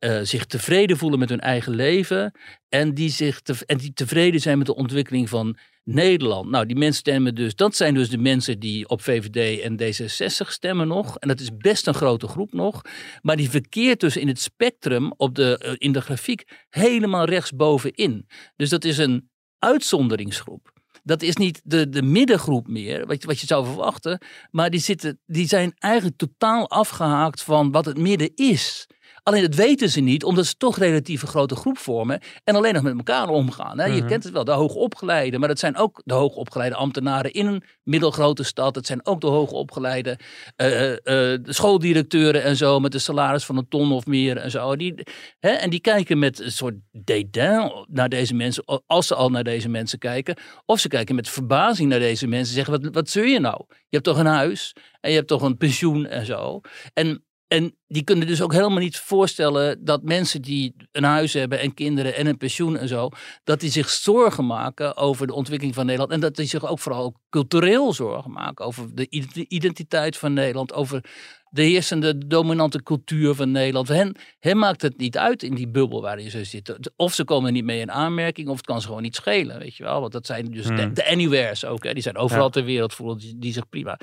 [0.00, 2.32] uh, zich tevreden voelen met hun eigen leven
[2.68, 6.50] en die, zich en die tevreden zijn met de ontwikkeling van Nederland.
[6.50, 10.48] Nou, die mensen stemmen dus, dat zijn dus de mensen die op VVD en D66
[10.48, 11.18] stemmen nog.
[11.18, 12.82] En dat is best een grote groep nog.
[13.22, 18.26] Maar die verkeert dus in het spectrum op de, uh, in de grafiek helemaal rechtsbovenin.
[18.56, 20.72] Dus dat is een uitzonderingsgroep.
[21.02, 24.22] Dat is niet de, de middengroep meer, wat, wat je zou verwachten.
[24.50, 28.86] Maar die, zitten, die zijn eigenlijk totaal afgehaakt van wat het midden is.
[29.22, 32.74] Alleen dat weten ze niet, omdat ze toch relatief een grote groep vormen en alleen
[32.74, 33.78] nog met elkaar omgaan.
[33.78, 33.84] Hè?
[33.84, 34.08] Je mhm.
[34.08, 38.42] kent het wel, de hoogopgeleide, maar dat zijn ook de hoogopgeleide ambtenaren in een middelgrote
[38.42, 38.74] stad.
[38.74, 40.18] Het zijn ook de hoogopgeleide
[40.56, 44.76] uh, uh, schooldirecteuren en zo, met een salaris van een ton of meer en zo.
[44.76, 44.94] Die,
[45.38, 45.50] hè?
[45.50, 49.68] En die kijken met een soort dédain naar deze mensen, als ze al naar deze
[49.68, 50.36] mensen kijken.
[50.66, 53.64] Of ze kijken met verbazing naar deze mensen en zeggen, wat, wat zul je nou?
[53.68, 56.60] Je hebt toch een huis en je hebt toch een pensioen en zo.
[56.92, 61.60] En en die kunnen dus ook helemaal niet voorstellen dat mensen die een huis hebben
[61.60, 63.08] en kinderen en een pensioen en zo,
[63.44, 66.12] dat die zich zorgen maken over de ontwikkeling van Nederland.
[66.12, 69.06] En dat die zich ook vooral cultureel zorgen maken over de
[69.48, 71.04] identiteit van Nederland, over
[71.48, 73.88] de heersende dominante cultuur van Nederland.
[73.88, 76.92] Hen, hen maakt het niet uit in die bubbel waarin ze zitten.
[76.96, 79.76] Of ze komen niet mee in aanmerking, of het kan ze gewoon niet schelen, weet
[79.76, 80.00] je wel.
[80.00, 80.94] Want dat zijn dus de, hmm.
[80.94, 81.92] de, anywheres ook, hè.
[81.92, 83.98] die zijn overal ter wereld, voelen die, die zich prima.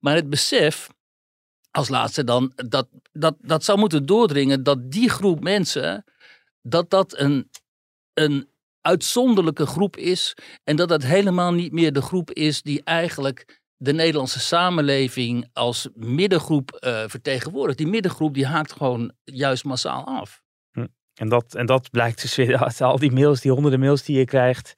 [0.00, 0.88] Maar het besef
[1.70, 6.04] als laatste dan, dat, dat, dat zou moeten doordringen dat die groep mensen,
[6.62, 7.50] dat dat een,
[8.14, 8.48] een
[8.80, 13.92] uitzonderlijke groep is en dat dat helemaal niet meer de groep is die eigenlijk de
[13.92, 17.78] Nederlandse samenleving als middengroep uh, vertegenwoordigt.
[17.78, 20.42] Die middengroep die haakt gewoon juist massaal af.
[20.72, 20.86] Hm.
[21.14, 24.18] En dat, en dat blijkt dus weer uit al die mails, die honderden mails die
[24.18, 24.74] je krijgt.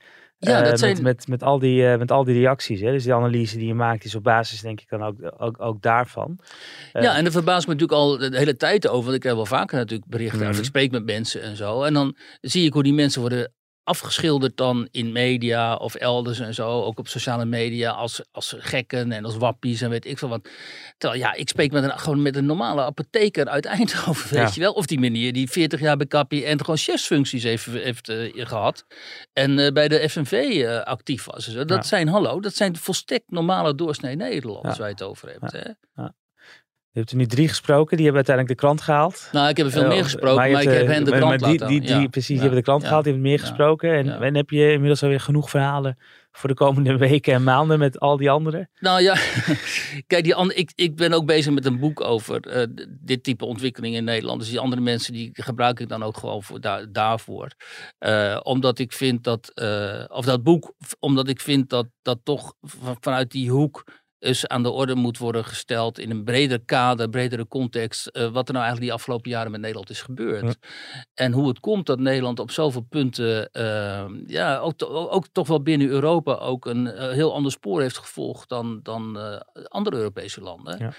[0.50, 0.92] Ja, dat eh, zijn...
[0.92, 2.80] met, met, met, al die, uh, met al die reacties.
[2.80, 2.92] Hè?
[2.92, 5.82] Dus die analyse die je maakt is op basis, denk ik, dan ook, ook, ook
[5.82, 6.38] daarvan.
[6.92, 9.04] Uh, ja, en dat verbaast me natuurlijk al de hele tijd over.
[9.04, 10.38] Want ik heb wel vaker natuurlijk berichten.
[10.38, 10.58] Mm -hmm.
[10.58, 11.82] Ik spreek met mensen en zo.
[11.82, 13.52] En dan zie ik hoe die mensen worden
[13.84, 19.12] afgeschilderd dan in media of elders en zo, ook op sociale media, als, als gekken
[19.12, 20.48] en als wappies en weet ik veel wat.
[20.98, 24.60] Terwijl ja, ik spreek met een, gewoon met een normale apotheker uit Eindhoven, weet je
[24.60, 24.72] wel.
[24.72, 28.84] Of die meneer die 40 jaar bij Kappie en gewoon chefsfuncties heeft, heeft uh, gehad
[29.32, 31.44] en uh, bij de FNV uh, eh, actief was.
[31.44, 31.82] Dat ja.
[31.82, 35.52] zijn, hallo, dat zijn volstrekt normale doorsnee Nederlanders waar je het over hebt.
[35.52, 35.70] Hè?
[36.92, 39.28] Je hebt er nu drie gesproken, die hebben uiteindelijk de krant gehaald.
[39.32, 41.50] Nou, ik heb er veel meer gesproken, maar, maar ik heb hen de krant maar
[41.50, 43.94] die, die, die, Precies, die hebben de krant gehaald, die hebben meer gesproken.
[43.94, 45.98] En, en heb je inmiddels alweer genoeg verhalen
[46.32, 48.70] voor de komende weken en maanden met al die anderen?
[48.80, 49.14] Nou ja,
[50.06, 53.44] kijk, die andere, ik, ik ben ook bezig met een boek over uh, dit type
[53.44, 54.40] ontwikkeling in Nederland.
[54.40, 57.50] Dus die andere mensen die gebruik ik dan ook gewoon voor, daar, daarvoor.
[58.00, 62.54] Uh, omdat ik vind dat, uh, of dat boek, omdat ik vind dat dat toch
[63.00, 63.84] vanuit die hoek
[64.22, 68.48] is aan de orde moet worden gesteld in een breder kader, bredere context, uh, wat
[68.48, 70.56] er nou eigenlijk die afgelopen jaren met Nederland is gebeurd.
[71.14, 75.48] En hoe het komt dat Nederland op zoveel punten, uh, ja, ook, to ook, toch
[75.48, 79.18] wel binnen Europa ook een uh, heel ander spoor heeft gevolgd dan, dan
[79.68, 80.78] andere Europese landen.
[80.78, 80.92] Ja.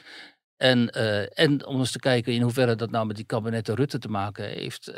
[0.63, 3.99] En, uh, en om eens te kijken in hoeverre dat nou met die kabinetten Rutte
[3.99, 4.91] te maken heeft.
[4.91, 4.97] Uh,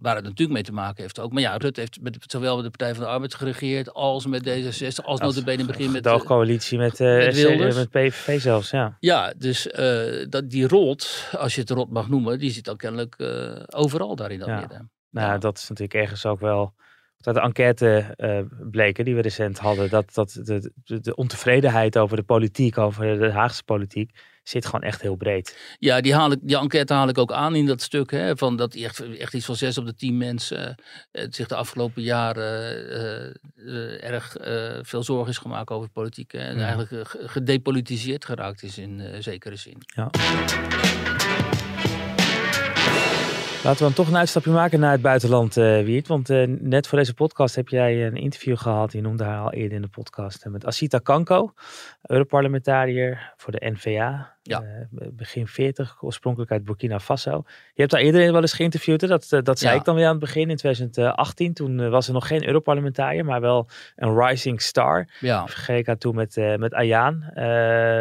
[0.00, 1.32] waar het natuurlijk mee te maken heeft ook.
[1.32, 4.48] Maar ja, Rutte heeft met, zowel met de Partij van de Arbeid geregeerd als met
[4.48, 5.04] D66.
[5.04, 6.04] Als, als bene in begin met...
[6.04, 8.96] De coalitie met, uh, met, met PVV zelfs, ja.
[9.00, 9.68] Ja, dus
[10.28, 13.16] dat, die rot, als je het rot mag noemen, die zit dan kennelijk
[13.66, 14.58] overal daar in dat ja.
[14.60, 14.90] midden.
[15.10, 15.38] Nou, ja.
[15.38, 16.74] dat is natuurlijk ergens ook wel
[17.20, 18.38] uit de enquête uh,
[18.70, 23.18] bleken die we recent hadden, dat, dat de, de, de, ontevredenheid over de politiek, over
[23.18, 24.10] de Haagse politiek,
[24.42, 25.76] zit gewoon echt heel breed.
[25.78, 28.10] Ja, die, haal ik, die enquête haal ik ook aan in dat stuk.
[28.10, 30.74] Hè, van dat echt, echt iets van zes op de tien mensen
[31.12, 32.86] uh, zich de afgelopen jaren
[33.56, 34.36] uh, erg
[34.82, 36.32] veel zorgen is gemaakt over politiek.
[36.32, 36.64] Hè, en ja.
[36.64, 39.76] eigenlijk gedepolitiseerd geraakt is in zekere zin.
[39.86, 40.10] Ja.
[43.64, 46.08] Laten we dan toch een uitstapje maken naar het buitenland, uh, Wiert.
[46.08, 48.92] Want uh, net voor deze podcast heb jij een interview gehad.
[48.92, 50.44] Je noemde haar al eerder in de podcast.
[50.44, 51.52] Met Asita Kanko,
[52.02, 54.36] Europarlementariër voor de NVA.
[54.42, 54.62] Ja.
[54.62, 57.42] Uh, begin 40, oorspronkelijk uit Burkina Faso.
[57.46, 59.08] Je hebt daar eerder wel eens geïnterviewd.
[59.08, 59.78] Dat, dat zei ja.
[59.78, 61.52] ik dan weer aan het begin in 2018.
[61.52, 65.08] Toen was er nog geen Europarlementariër, maar wel een rising star.
[65.20, 65.46] Ja.
[65.46, 67.30] Vergelijk haar toen met, met Ayaan.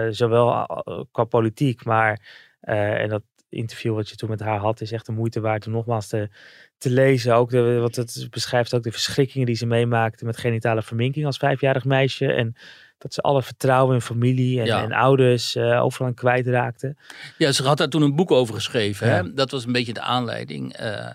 [0.10, 0.66] zowel
[1.12, 2.20] qua politiek, maar...
[2.62, 3.22] en dat
[3.52, 6.30] interview wat je toen met haar had, is echt de moeite waard om nogmaals te,
[6.78, 7.36] te lezen.
[7.36, 11.38] Ook de, wat het beschrijft ook de verschrikkingen die ze meemaakte met genitale verminking als
[11.38, 12.34] vijfjarig meisje.
[12.34, 12.56] En
[12.98, 16.96] dat ze alle vertrouwen in familie en, en ouders uh, overal aan kwijtraakte.
[17.38, 19.10] Ja, ze had daar toen een boek over geschreven.
[19.10, 19.34] Hè?
[19.34, 20.82] Dat was een beetje de aanleiding.
[20.82, 21.10] Uh,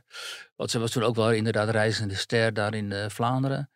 [0.56, 3.70] want ze was toen ook wel inderdaad reizende ster daar in uh, Vlaanderen.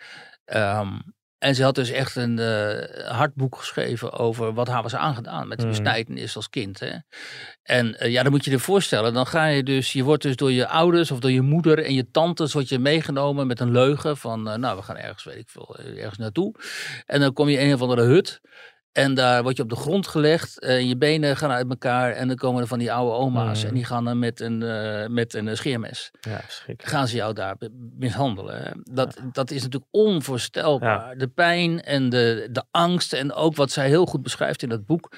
[0.45, 4.95] Um, en ze had dus echt een uh, hard boek geschreven over wat haar was
[4.95, 5.73] aangedaan met de mhm.
[5.73, 6.81] besnijdenis als kind.
[6.81, 6.97] Hè?
[7.63, 10.37] En uh, ja, dan moet je je voorstellen, dan ga je dus, je wordt dus
[10.37, 13.71] door je ouders of door je moeder en je tantes wordt je meegenomen met een
[13.71, 16.55] leugen van, uh, nou we gaan ergens, weet ik veel, ergens naartoe.
[17.07, 18.41] En dan kom je in een of andere hut
[18.93, 20.61] en daar word je op de grond gelegd.
[20.61, 22.13] En je benen gaan uit elkaar.
[22.13, 23.63] En dan komen er van die oude oma's.
[23.63, 23.75] En mm.
[23.75, 26.11] die gaan dan met een, uh, met een scheermes.
[26.21, 26.41] Ja,
[26.77, 27.57] gaan ze jou daar
[27.99, 28.81] mishandelen.
[28.93, 31.17] Dat, dat is natuurlijk onvoorstelbaar.
[31.17, 33.13] De pijn en de, de angst.
[33.13, 35.13] En ook wat zij heel goed beschrijft in dat boek.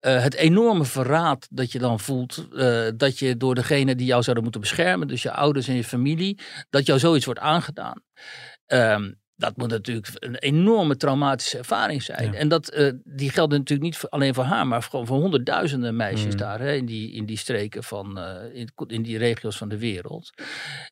[0.00, 2.48] Uh, het enorme verraad dat je dan voelt.
[2.52, 5.08] Uh, dat je door degene die jou zouden moeten beschermen.
[5.08, 6.40] Dus je ouders en je familie.
[6.70, 8.02] Dat jou zoiets wordt aangedaan.
[8.66, 12.34] Um, dat moet natuurlijk een enorme traumatische ervaring zijn.
[12.34, 16.32] En dat, uh, die geldt natuurlijk niet alleen voor haar, maar gewoon voor honderdduizenden meisjes
[16.32, 16.38] mm.
[16.38, 19.78] daar hè, in, die, in die streken van, uh, in, in, die regio's van de
[19.78, 20.30] wereld.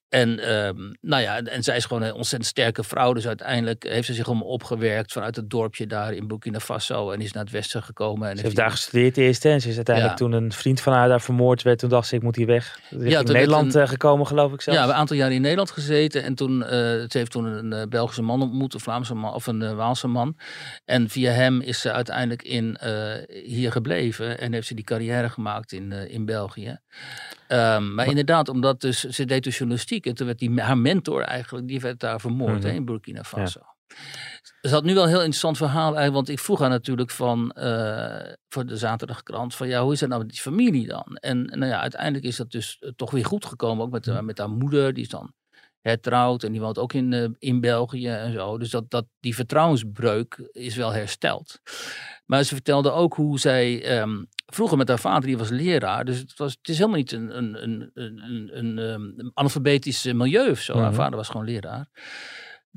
[0.08, 3.12] En, um, nou ja, en zij is gewoon een ontzettend sterke vrouw.
[3.12, 7.20] Dus uiteindelijk heeft ze zich om opgewerkt vanuit het dorpje daar in Burkina Faso en
[7.20, 8.28] is naar het westen gekomen.
[8.28, 11.08] En ze heeft daar gestudeerd eerst en ze is uiteindelijk toen een vriend van haar
[11.08, 11.78] daar vermoord werd.
[11.78, 12.80] Toen dacht ze, ik moet hier weg.
[12.90, 14.76] Ja, in Nederland een, eh, gekomen, geloof ik zelf.
[14.76, 18.42] Ja, een aantal jaar in Nederland gezeten en toen, ze heeft toen een Belgische man
[18.42, 20.36] ontmoet, een Vlaamse man of een uh, Waalse man.
[20.84, 23.12] En via hem is ze uiteindelijk in, uh,
[23.44, 26.78] hier gebleven en heeft ze die carrière gemaakt in, uh, in België.
[27.52, 31.22] Um, maar inderdaad, omdat dus, ze deed dus journalistiek en toen werd die, haar mentor
[31.22, 32.68] eigenlijk, die werd daar vermoord mm -hmm.
[32.68, 33.60] hè, in Burkina Faso.
[33.62, 33.76] Ja.
[34.60, 37.54] Ze had nu wel een heel interessant verhaal eigenlijk, want ik vroeg haar natuurlijk van,
[37.58, 41.16] uh, voor de zaterdagkrant, van ja, hoe is het nou met die familie dan?
[41.20, 44.50] En nou ja, uiteindelijk is dat dus toch weer goed gekomen, ook met, met haar
[44.50, 45.32] moeder, die is dan
[45.88, 48.58] hertrouwd en die woont ook in, uh, in België en zo.
[48.58, 51.60] Dus dat, dat, die vertrouwensbreuk is wel hersteld.
[52.26, 56.18] Maar ze vertelde ook hoe zij um, vroeger met haar vader, die was leraar, dus
[56.18, 60.60] het, was, het is helemaal niet een, een, een, een, een, een analfabetisch milieu of
[60.60, 60.74] zo.
[60.74, 60.94] Haar mhm.
[60.94, 61.88] vader was gewoon leraar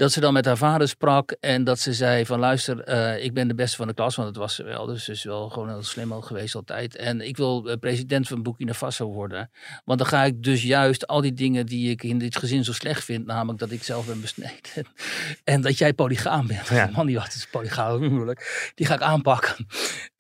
[0.02, 3.34] dat ze dan met haar vader sprak en dat ze zei van luister, uh, ik
[3.34, 4.86] ben de beste van de klas, want dat was ze wel.
[4.86, 6.96] Dus ze is wel gewoon heel slim al geweest altijd.
[6.96, 9.52] En ik wil uh, president van Burkina Faso worden.
[9.86, 12.74] Want dan ga ik dus juist al die dingen die ik in dit gezin zo
[12.74, 14.86] slecht vind, namelijk dat ik zelf ben besneden.
[15.44, 16.68] en dat jij polygaam bent.
[16.68, 16.90] Ja.
[16.96, 18.72] Man die was polygaam huwelijk.
[18.76, 19.68] Die ga ik aanpakken.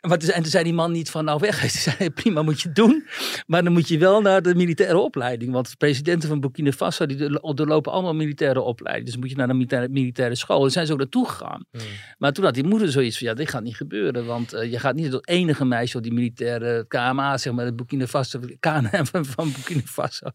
[0.02, 1.60] En toen zei die man niet van nou weg.
[1.62, 3.08] Hij zei prima moet je doen.
[3.48, 5.52] Maar dan moet je wel naar de militaire opleiding.
[5.52, 9.06] Want de presidenten van Burkina Faso die doorlopen allemaal militaire opleiding.
[9.06, 10.64] Dus moet je naar de militaire, militaire school.
[10.66, 11.66] En zijn ze ook naartoe gegaan.
[11.72, 11.82] Hmm.
[12.18, 14.26] Maar toen had die moeder zoiets van ja dit gaat niet gebeuren.
[14.26, 17.66] Want uh, je gaat niet het enige meisje op die militaire KMA zeg maar.
[17.66, 20.26] De Burkina Faso, KNM van, van Burkina Faso.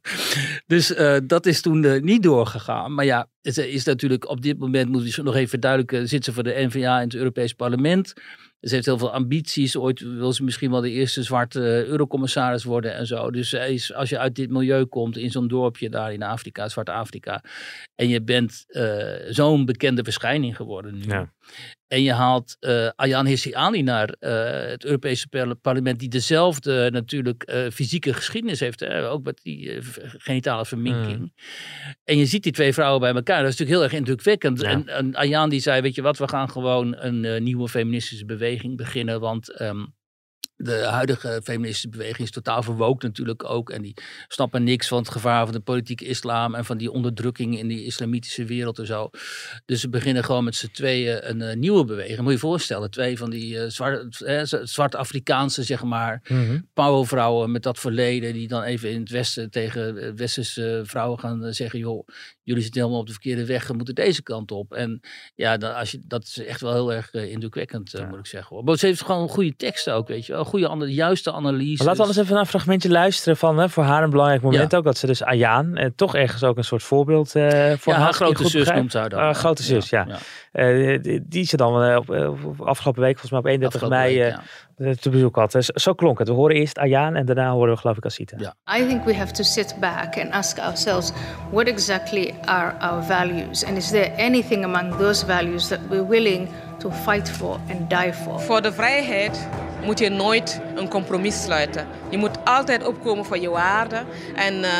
[0.66, 2.94] Dus uh, dat is toen uh, niet doorgegaan.
[2.94, 6.08] Maar ja het is natuurlijk op dit moment moet je nog even verduidelijken.
[6.08, 8.12] Zit ze voor de NVA in het Europees Parlement.
[8.60, 9.76] Ze heeft heel veel ambities.
[9.76, 13.30] Ooit wil ze misschien wel de eerste zwarte uh, eurocommissaris worden en zo.
[13.30, 17.42] Dus is, als je uit dit milieu komt, in zo'n dorpje daar in Afrika, Zwart-Afrika.
[17.94, 21.04] En je bent uh, zo'n bekende verschijning geworden nu.
[21.06, 21.32] Ja.
[21.88, 25.28] En je haalt uh, Ayaan Hirsi Ali naar uh, het Europese
[25.60, 29.10] parlement, die dezelfde natuurlijk uh, fysieke geschiedenis heeft, hè?
[29.10, 31.18] ook met die genitale verminking.
[31.18, 31.32] Mm.
[32.04, 34.60] En je ziet die twee vrouwen bij elkaar, dat is natuurlijk heel erg indrukwekkend.
[34.60, 34.68] Ja.
[34.68, 38.76] En, en Ayaan die zei, weet je wat, we gaan gewoon een nieuwe feministische beweging
[38.76, 39.94] beginnen, want um,
[40.56, 43.70] de huidige feministische beweging is totaal verwookt natuurlijk ook.
[43.70, 43.94] En die
[44.28, 47.84] snappen niks van het gevaar van de politieke islam en van die onderdrukking in die
[47.84, 49.10] islamitische wereld en zo.
[49.64, 52.18] Dus ze beginnen gewoon met z'n tweeën een uh, nieuwe beweging.
[52.18, 57.50] Moet je je voorstellen, twee van die uh, zwart, uh, zwart-Afrikaanse, zeg maar, mm powervrouwen
[57.50, 62.08] met dat verleden, die dan even in het westen tegen westerse vrouwen gaan zeggen, joh,
[62.42, 64.72] jullie zitten helemaal op de verkeerde weg, we moeten deze kant op.
[64.72, 65.00] En
[65.34, 68.06] ja, dan, als je, dat is echt wel heel erg indrukwekkend, ja.
[68.06, 68.64] moet ik zeggen.
[68.64, 71.84] Maar ze heeft gewoon goede teksten ook, weet je wel goede, juiste analyse.
[71.84, 74.74] laten we anders even naar een fragmentje luisteren van hè, voor haar een belangrijk moment
[74.74, 74.84] ook.
[74.84, 78.12] Dat ze dus Ayaan, en toch ergens ook een soort voorbeeld uh, voor ja, haar.
[78.12, 79.20] grote zus noemt ze dan.
[79.20, 80.06] Uh, grote zus, ja.
[80.08, 80.18] ja.
[80.52, 84.34] Uh, die, die ze dan uh, op, afgelopen week, volgens mij op 31 afgelopen mei,
[84.76, 85.52] week, te bezoek had.
[85.52, 86.28] Dus zo klonk het.
[86.28, 88.36] We horen eerst Ayaan en daarna horen we geloof ik Asita.
[88.38, 88.78] Ja.
[88.78, 91.12] I think we have to sit back and ask ourselves
[91.50, 96.48] what exactly are our values and is there anything among those values that we're willing
[96.78, 98.40] to fight for and die for.
[98.40, 99.48] Voor de vrijheid
[99.84, 101.86] moet je nooit een compromis sluiten.
[102.08, 104.06] Je moet altijd opkomen voor je waarden.
[104.34, 104.70] En uh,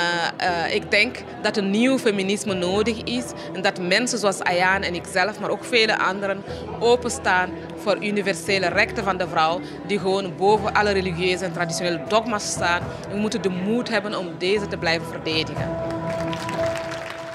[0.41, 3.25] uh, ik denk dat een nieuw feminisme nodig is.
[3.55, 6.43] En dat mensen zoals Ayaan en ikzelf, maar ook vele anderen,
[6.81, 9.61] openstaan voor universele rechten van de vrouw.
[9.87, 12.83] Die gewoon boven alle religieuze en traditionele dogma's staan.
[13.11, 15.69] We moeten de moed hebben om deze te blijven verdedigen.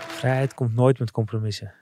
[0.08, 1.74] Vrijheid komt nooit met compromissen.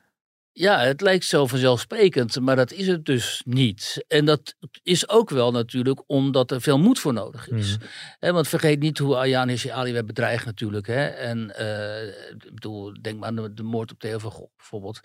[0.60, 4.06] Ja, het lijkt zo vanzelfsprekend, maar dat is het dus niet.
[4.08, 7.78] En dat is ook wel natuurlijk omdat er veel moed voor nodig is.
[8.20, 8.32] Mm.
[8.34, 10.88] want vergeet niet hoe Ayaan Ali werd bedreigd natuurlijk.
[10.88, 11.06] Hè?
[11.06, 15.00] En uh, ik bedoel, denk maar aan de, moord op Theo van Gogh bijvoorbeeld.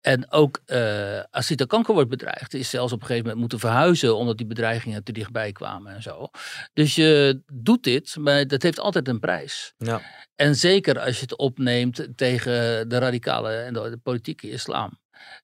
[0.00, 2.54] En ook uh, Asita Kanker wordt bedreigd.
[2.54, 6.02] Is zelfs op een gegeven moment moeten verhuizen omdat die bedreigingen te dichtbij kwamen en
[6.02, 6.30] zo.
[6.72, 9.74] Dus je doet dit, maar dat heeft altijd een prijs.
[9.78, 10.00] Ja.
[10.34, 14.98] En zeker als je het opneemt tegen de radicale en de, politieke islam.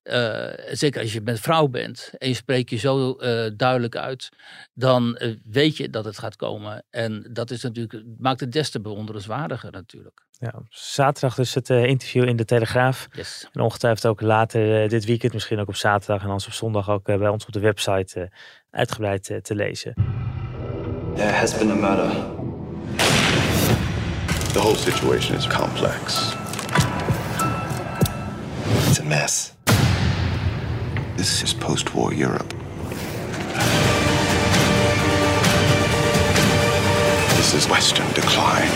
[0.05, 4.29] Uh, zeker als je met vrouw bent en je spreekt je zo uh, duidelijk uit,
[4.75, 6.85] dan uh, weet je dat het gaat komen.
[6.91, 10.23] En dat is natuurlijk, maakt het des te bewonderenswaardiger natuurlijk.
[10.39, 13.09] Ja, zaterdag dus het interview in de Telegraaf.
[13.13, 13.49] Yes.
[13.53, 17.05] En ongetwijfeld ook later dit weekend, misschien ook op zaterdag en anders op zondag ook
[17.05, 18.31] bij ons op de website
[18.71, 19.95] uitgebreid te lezen.
[21.15, 22.11] There has been a murder.
[24.53, 26.35] The whole situation is complex.
[28.89, 29.54] It's a mess.
[31.17, 32.55] This is post-war Europe.
[37.37, 38.71] This is Western decline.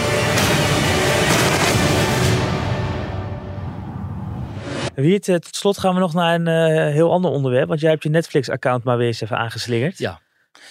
[4.94, 7.68] Wie het, eh, tot slot gaan we nog naar een uh, heel ander onderwerp.
[7.68, 9.98] Want jij hebt je Netflix-account maar weer eens even aangeslingerd.
[9.98, 10.20] Ja.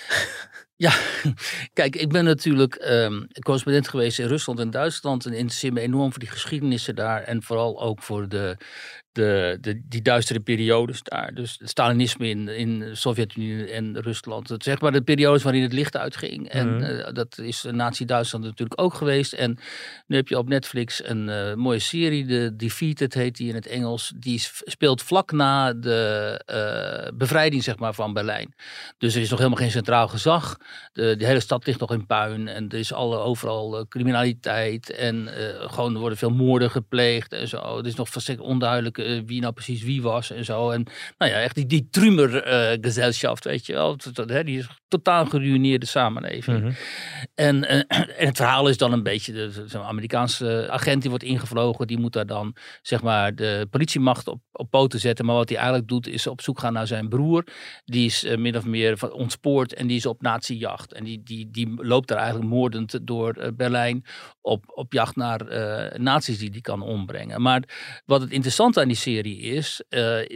[0.80, 0.94] Ja,
[1.74, 5.26] kijk, ik ben natuurlijk um, correspondent geweest in Rusland en Duitsland.
[5.26, 7.24] En interesseer me enorm voor die geschiedenissen daar.
[7.24, 8.58] En vooral ook voor de,
[9.18, 11.34] de, de, die duistere periodes daar.
[11.34, 14.50] Dus het Stalinisme in, in de Sovjet-Unie en Rusland.
[14.50, 16.50] Het, zeg maar de periodes waarin het licht uitging.
[16.50, 16.84] En mhm.
[16.84, 19.34] eh, dat is Nazi-Duitsland natuurlijk ook geweest.
[19.34, 19.60] En
[20.08, 23.68] nu heb je op Netflix een uh, mooie serie, de Defeated heet die in het
[23.68, 24.14] Engels.
[24.16, 26.42] Die speelt vlak na de
[27.12, 28.54] uh, bevrijding zeg maar, van Berlijn.
[28.98, 30.58] Dus er is nog helemaal geen centraal gezag.
[30.94, 32.48] De, de hele stad ligt nog in puin.
[32.48, 34.90] En er is alle, overal criminaliteit.
[34.90, 37.78] En gewoon er worden veel moorden gepleegd en zo.
[37.78, 40.72] Het is nog volstrekt onduidelijk eh, wie nou precies wie was en zo.
[40.72, 40.84] En
[41.18, 43.98] nou ja, echt die, die Trumer-gezelschap, weet je wel.
[44.44, 46.60] Die is totaal geruineerde samenleving.
[46.60, 46.72] Mhm.
[47.36, 47.78] en, eh,
[48.20, 52.00] en het verhaal is dan een beetje, de, de Amerikaanse agent die wordt ingevlogen, die
[52.00, 55.26] moet daar dan zeg maar de politiemacht op, op poten zetten.
[55.26, 57.44] Maar wat hij eigenlijk doet is op zoek gaan naar zijn broer.
[57.86, 60.94] Die is uh, min of meer ontspoord en die is op nazi-jacht.
[60.94, 64.06] En die, die, die loopt daar eigenlijk moordend door Berlijn
[64.42, 67.42] op, op jacht naar uh, nazi's die die kan ombrengen.
[67.42, 67.64] Maar
[68.06, 69.84] wat het interessante aan die serie is,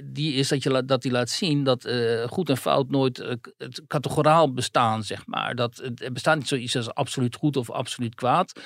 [0.03, 1.89] die is dat, je, dat die laat zien dat
[2.25, 3.17] goed en fout nooit
[3.57, 5.55] het categoraal bestaan, zeg maar.
[5.55, 8.59] Dat, er bestaat niet zoiets als absoluut goed of absoluut kwaad.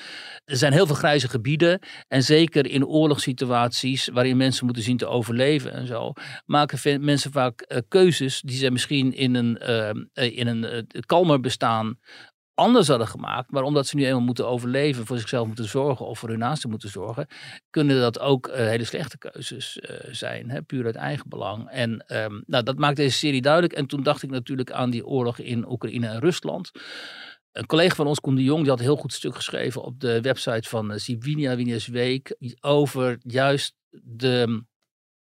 [0.44, 5.06] Er zijn heel veel grijze gebieden en zeker in oorlogssituaties waarin mensen moeten zien te
[5.06, 6.12] overleven en zo,
[6.44, 9.56] maken mensen vaak keuzes die ze misschien in een,
[10.14, 11.98] in een kalmer bestaan
[12.56, 13.50] anders hadden gemaakt.
[13.50, 16.70] Maar omdat ze nu eenmaal moeten overleven, voor zichzelf moeten zorgen of voor hun naasten
[16.70, 17.26] moeten zorgen,
[17.70, 20.50] kunnen dat ook uh, hele slechte keuzes uh, zijn.
[20.50, 21.68] Hè, puur uit eigen belang.
[21.68, 23.72] En um, nou, dat maakt deze serie duidelijk.
[23.72, 26.70] En toen dacht ik natuurlijk aan die oorlog in Oekraïne en Rusland.
[27.52, 30.20] Een collega van ons, Koen de Jong, die had heel goed stuk geschreven op de
[30.20, 34.64] website van uh, Sivinia Winius Week over juist de,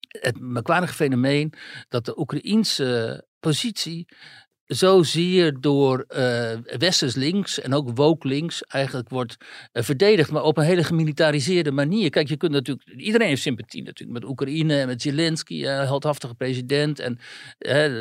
[0.09, 1.53] het merkwaardige fenomeen
[1.89, 4.07] dat de Oekraïense positie
[4.71, 9.37] zozeer door uh, westers links en ook woke links eigenlijk wordt
[9.73, 12.11] uh, verdedigd, maar op een hele gemilitariseerde manier.
[12.11, 16.35] Kijk, je kunt natuurlijk, iedereen heeft sympathie natuurlijk met Oekraïne en met Zelensky, uh, heldhaftige
[16.35, 16.99] president.
[16.99, 17.19] En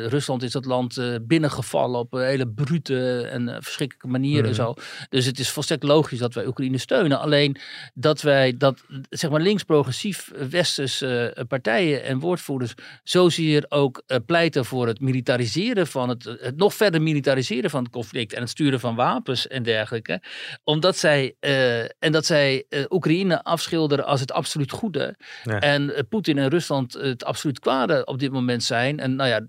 [0.08, 4.54] Rusland is dat land binnengevallen op een hele brute en verschrikkelijke manier en mhm.
[4.54, 4.74] zo.
[5.08, 7.20] Dus het is volstrekt logisch dat wij Oekraïne steunen.
[7.20, 7.56] Alleen
[7.94, 15.00] dat wij dat, zeg maar, links-progressief westerse partijen en woordvoerders zozeer ook pleiten voor het
[15.00, 19.48] militariseren van het, het nog verder militariseren van het conflict en het sturen van wapens
[19.48, 20.22] en dergelijke.
[20.64, 25.16] Omdat zij, uh, en dat zij uh, Oekraïne afschilderen als het absoluut goede.
[25.44, 28.98] En uh, Poetin en Rusland het absoluut kwade op dit moment zijn.
[28.98, 29.40] En nou ja,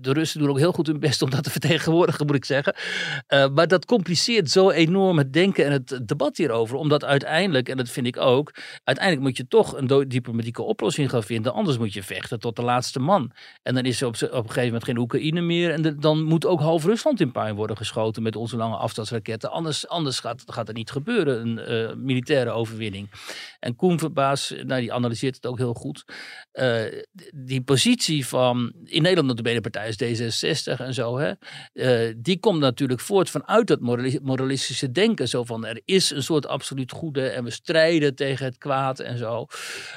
[0.00, 2.74] de Russen doen ook heel goed hun best om dat te vertegenwoordigen, moet ik zeggen.
[3.54, 6.76] maar dat compliceert zo enorm het denken en het debat hierover.
[6.76, 11.22] Omdat uiteindelijk, en dat vind ik ook, uiteindelijk moet je toch een diplomatieke oplossing gaan
[11.22, 11.52] vinden.
[11.52, 13.32] Anders moet je vechten tot de laatste man.
[13.62, 15.70] En dan is er op, op een gegeven moment geen Oekraïne meer.
[15.70, 19.50] En dan moet ook half Rusland in puin worden geschoten met onze lange afstandsraketten.
[19.50, 23.10] Anders, anders gaat, gaat niet gebeuren, een uh, militaire overwinning.
[23.58, 26.04] En Koen Verbaas, nou, die analyseert het ook heel goed.
[26.52, 26.82] Uh,
[27.34, 29.42] die positie van, in Nederland de
[29.89, 31.32] is D66 en zo, hè,
[31.72, 33.80] uh, die komt natuurlijk voort vanuit dat
[34.22, 35.28] moralistische denken.
[35.28, 39.18] Zo van, er is een soort absoluut goede en we strijden tegen het kwaad en
[39.18, 39.46] zo.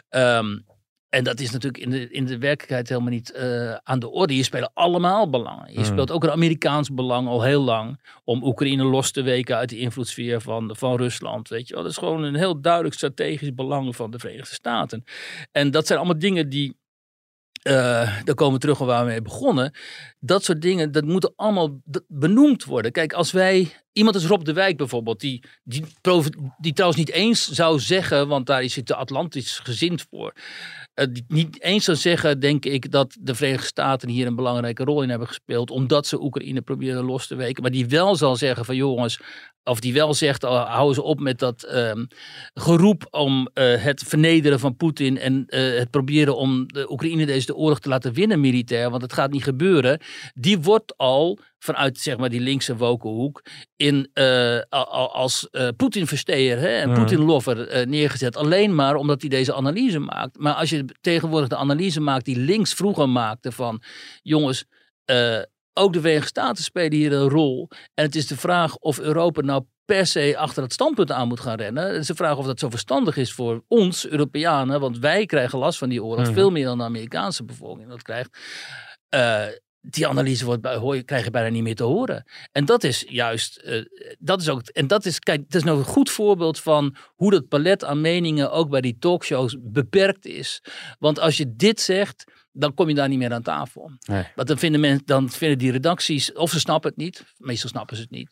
[0.10, 0.66] Um,
[1.14, 4.36] En dat is natuurlijk in de, in de werkelijkheid helemaal niet uh, aan de orde.
[4.36, 5.72] Je speelt allemaal belangen.
[5.72, 5.86] Je hmm.
[5.86, 8.00] speelt ook een Amerikaans belang al heel lang.
[8.24, 11.50] Om Oekraïne los te weken uit de invloedssfeer van, van Rusland.
[11.50, 11.84] Weet je wel.
[11.84, 15.04] Dat is gewoon een heel duidelijk strategisch belang van de Verenigde Staten.
[15.52, 16.78] En dat zijn allemaal dingen die
[17.64, 17.74] uh,
[18.24, 19.74] daar komen we terug waar we mee begonnen.
[20.20, 22.91] Dat soort dingen, dat moeten allemaal benoemd worden.
[22.91, 25.84] Kijk, als wij, iemand als Rob de Wijk bijvoorbeeld, die, die,
[26.58, 30.34] die trouwens niet eens zou zeggen, want daar is het de Atlantisch gezind voor.
[30.96, 35.02] Uh, niet eens zou zeggen, denk ik, dat de Verenigde Staten hier een belangrijke rol
[35.02, 35.72] in hebben gespeeld.
[35.72, 37.62] Omdat ze Oekraïne proberen los te weken.
[37.62, 39.20] Maar die wel zal zeggen van jongens,
[39.64, 42.08] of die wel zegt, oh, hou ze op met dat um,
[42.54, 47.56] geroep om uh, het vernederen van Poetin en uh, het proberen om de Oekraïne deze
[47.56, 50.00] oorlog te laten winnen militair, want het gaat niet gebeuren.
[50.34, 53.41] Die wordt al vanuit zeg maar die linkse wokenhoek
[53.76, 56.95] in, uh, als uh, Poetin-versteer en mm.
[56.95, 58.38] Poetin-lover uh, neergezet.
[58.38, 60.38] Alleen maar omdat hij deze analyse maakt.
[60.38, 63.82] Maar als je tegenwoordig de analyse maakt die links vroeger maakte van
[64.22, 64.66] jongens,
[65.74, 67.70] ook de Verenigde Staten spelen hier een rol.
[67.93, 71.39] En het is de vraag of Europa nou per se achter het standpunt aan moet
[71.39, 71.84] gaan rennen.
[71.84, 74.80] Het is de vraag of dat zo verstandig is voor ons, Europeanen.
[74.80, 76.26] Want wij krijgen last van die oorlog.
[76.26, 76.34] Mhm.
[76.34, 78.38] Veel meer dan de Amerikaanse bevolking dat krijgt.
[79.16, 79.45] Uh,
[79.86, 82.26] die analyse wordt bij, hoor, krijg je bijna niet meer te horen.
[82.52, 83.86] En dat is juist, uh,
[84.20, 87.32] dat is ook, en dat is, kijk, het is nou een goed voorbeeld van hoe
[87.32, 90.64] dat palet aan meningen ook bij die talkshows beperkt is.
[91.00, 93.92] Want als je dit zegt, dan kom je daar niet meer aan tafel.
[94.08, 94.28] Nee.
[94.36, 97.96] Want dan vinden, mensen, dan vinden die redacties, of ze snappen het niet, meestal snappen
[97.96, 98.30] ze het niet.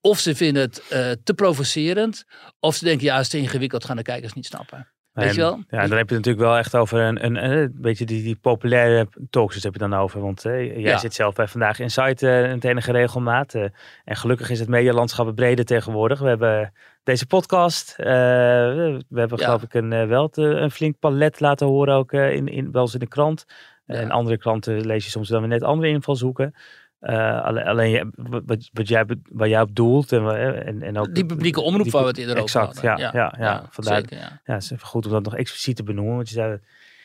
[0.00, 2.24] Of ze vinden het uh, te provocerend,
[2.60, 4.88] of ze denken, ja, het is te ingewikkeld, gaan de kijkers niet snappen.
[5.12, 5.62] Weet je wel?
[5.68, 8.36] Ja, dan heb je het natuurlijk wel echt over een, een, een beetje die, die
[8.36, 10.20] populaire talks heb je dan over.
[10.20, 13.54] Want uh, jij zit zelf bij Vandaag Insight uh, een enige regelmaat.
[13.54, 13.62] Uh,
[14.04, 16.20] en gelukkig is het medialandschap breder tegenwoordig.
[16.20, 17.94] We hebben deze podcast.
[17.96, 22.72] we hebben geloof ik een, wel te, een flink palet laten horen ook in, in,
[22.72, 23.44] wel eens in de krant.
[23.86, 26.54] En andere kranten lees je soms dan weer net andere invalshoeken.
[27.00, 30.12] Uh, alleen, wat, wat, jij, waar jij op doelt.
[30.12, 30.26] En,
[30.66, 32.82] en, en ook die publieke omroep die, waar we het eerder over hadden.
[32.82, 34.40] Ja, ja, ja, ja, vandaar, zeker, ja.
[34.44, 36.14] ja, het is even goed om dat nog expliciet te benoemen.
[36.14, 36.58] Want je zei,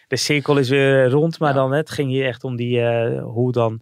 [0.08, 3.52] de cirkel is weer rond, maar dan het ging hier echt om die, uh, hoe
[3.52, 3.82] dan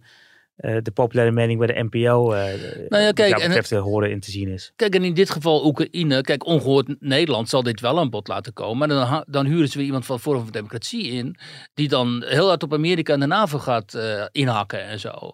[0.56, 2.40] uh, de populaire mening bij de NPO uh,
[2.88, 4.72] nou ja, kijk, en het, horen in te zien is.
[4.76, 8.52] Kijk, en in dit geval Oekraïne, kijk, ongehoord Nederland zal dit wel aan bod laten
[8.52, 8.78] komen.
[8.78, 11.36] Maar dan, dan huren ze weer iemand van Forum voor Democratie in,
[11.74, 15.32] die dan heel hard op Amerika en de NAVO gaat uh, inhakken en zo.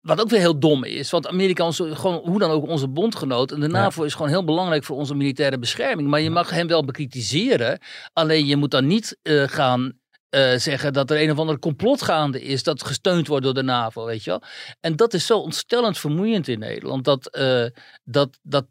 [0.00, 3.52] wat ook weer heel dom is, want Amerika is gewoon, hoe dan ook, onze bondgenoot.
[3.52, 6.08] En de NAVO is gewoon heel belangrijk voor onze militaire bescherming.
[6.08, 7.78] Maar je mag hem wel bekritiseren.
[8.12, 9.92] Alleen je moet dan niet gaan
[10.30, 13.62] uh, zeggen dat er een of ander complot gaande is dat gesteund wordt door de
[13.62, 14.42] NAVO, weet je wel.
[14.80, 17.66] En dat is zo ontstellend vermoeiend in Nederland, dat, uh,
[18.04, 18.66] dat, dat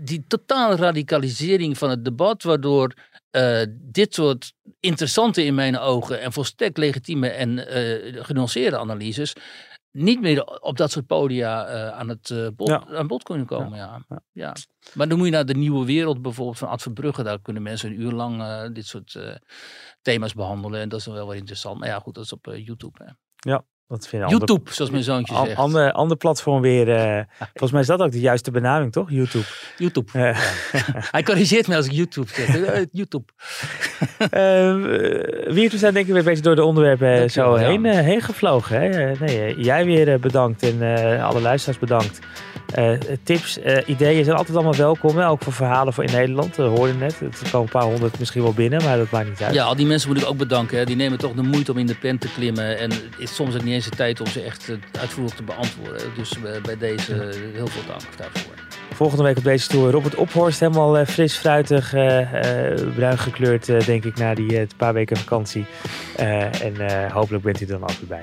[0.00, 2.94] die totale radicalisering van het debat, waardoor
[3.30, 7.58] uh, dit soort interessante in mijn ogen en volstrekt legitieme en
[8.24, 9.32] genuanceerde analyses
[9.94, 13.78] niet meer op dat soort podia uh, aan het uh, bod, aan bod kunnen komen.
[13.78, 14.04] Ja.
[14.08, 14.20] ja.
[14.32, 14.56] Ja.
[14.94, 17.22] Maar dan moet je naar de nieuwe wereld bijvoorbeeld van Ad Verbrugge.
[17.22, 19.18] Daar kunnen mensen een uur lang uh, dit soort
[20.02, 20.80] thema's behandelen.
[20.80, 21.78] En dat is wel wel interessant.
[21.78, 23.04] Maar ja, goed, dat is op YouTube.
[23.04, 23.12] Hè.
[23.50, 23.64] Ja,
[24.00, 25.56] vind YouTube, zoals mijn zoontje zegt.
[25.56, 26.88] Ander, ander platform weer.
[26.88, 29.10] Uh, volgens mij is dat ook de juiste benaming, toch?
[29.10, 29.44] YouTube.
[29.76, 30.10] YouTube.
[30.18, 30.22] Uh.
[30.22, 30.34] Ja.
[31.16, 32.56] Hij corrigeert me als ik YouTube zeg.
[32.56, 33.24] Eh, YouTube.
[34.20, 34.28] uh,
[35.54, 38.80] we zijn denk ik weer beetje door de onderwerpen zo heen, heen gevlogen.
[38.80, 39.12] Hè?
[39.12, 40.82] nee, jij weer bedankt en
[41.20, 42.18] alle luisteraars bedankt.
[43.22, 45.20] Tips, ideeën zijn altijd allemaal welkom.
[45.20, 46.56] Ook voor verhalen voor in Nederland.
[46.56, 47.20] Dat hoorde net.
[47.20, 49.54] Er komen een paar honderd misschien wel binnen, maar dat maakt niet uit.
[49.54, 50.78] Ja, al die mensen moet ik ook bedanken.
[50.78, 50.84] Hè.
[50.84, 52.78] Die nemen toch de moeite om in de pen te klimmen.
[52.78, 54.70] En het is soms ook niet eens tijd om ze echt
[55.00, 56.02] uitvoerig te beantwoorden.
[56.16, 57.14] Dus bij deze
[57.54, 58.52] heel veel dank daarvoor.
[58.94, 60.60] Volgende week op deze tour Robert Ophorst.
[60.60, 61.90] Helemaal fris, fruitig,
[62.94, 65.66] bruin gekleurd denk ik na die paar weken vakantie.
[66.16, 68.22] en hopelijk bent u er dan ook weer bij.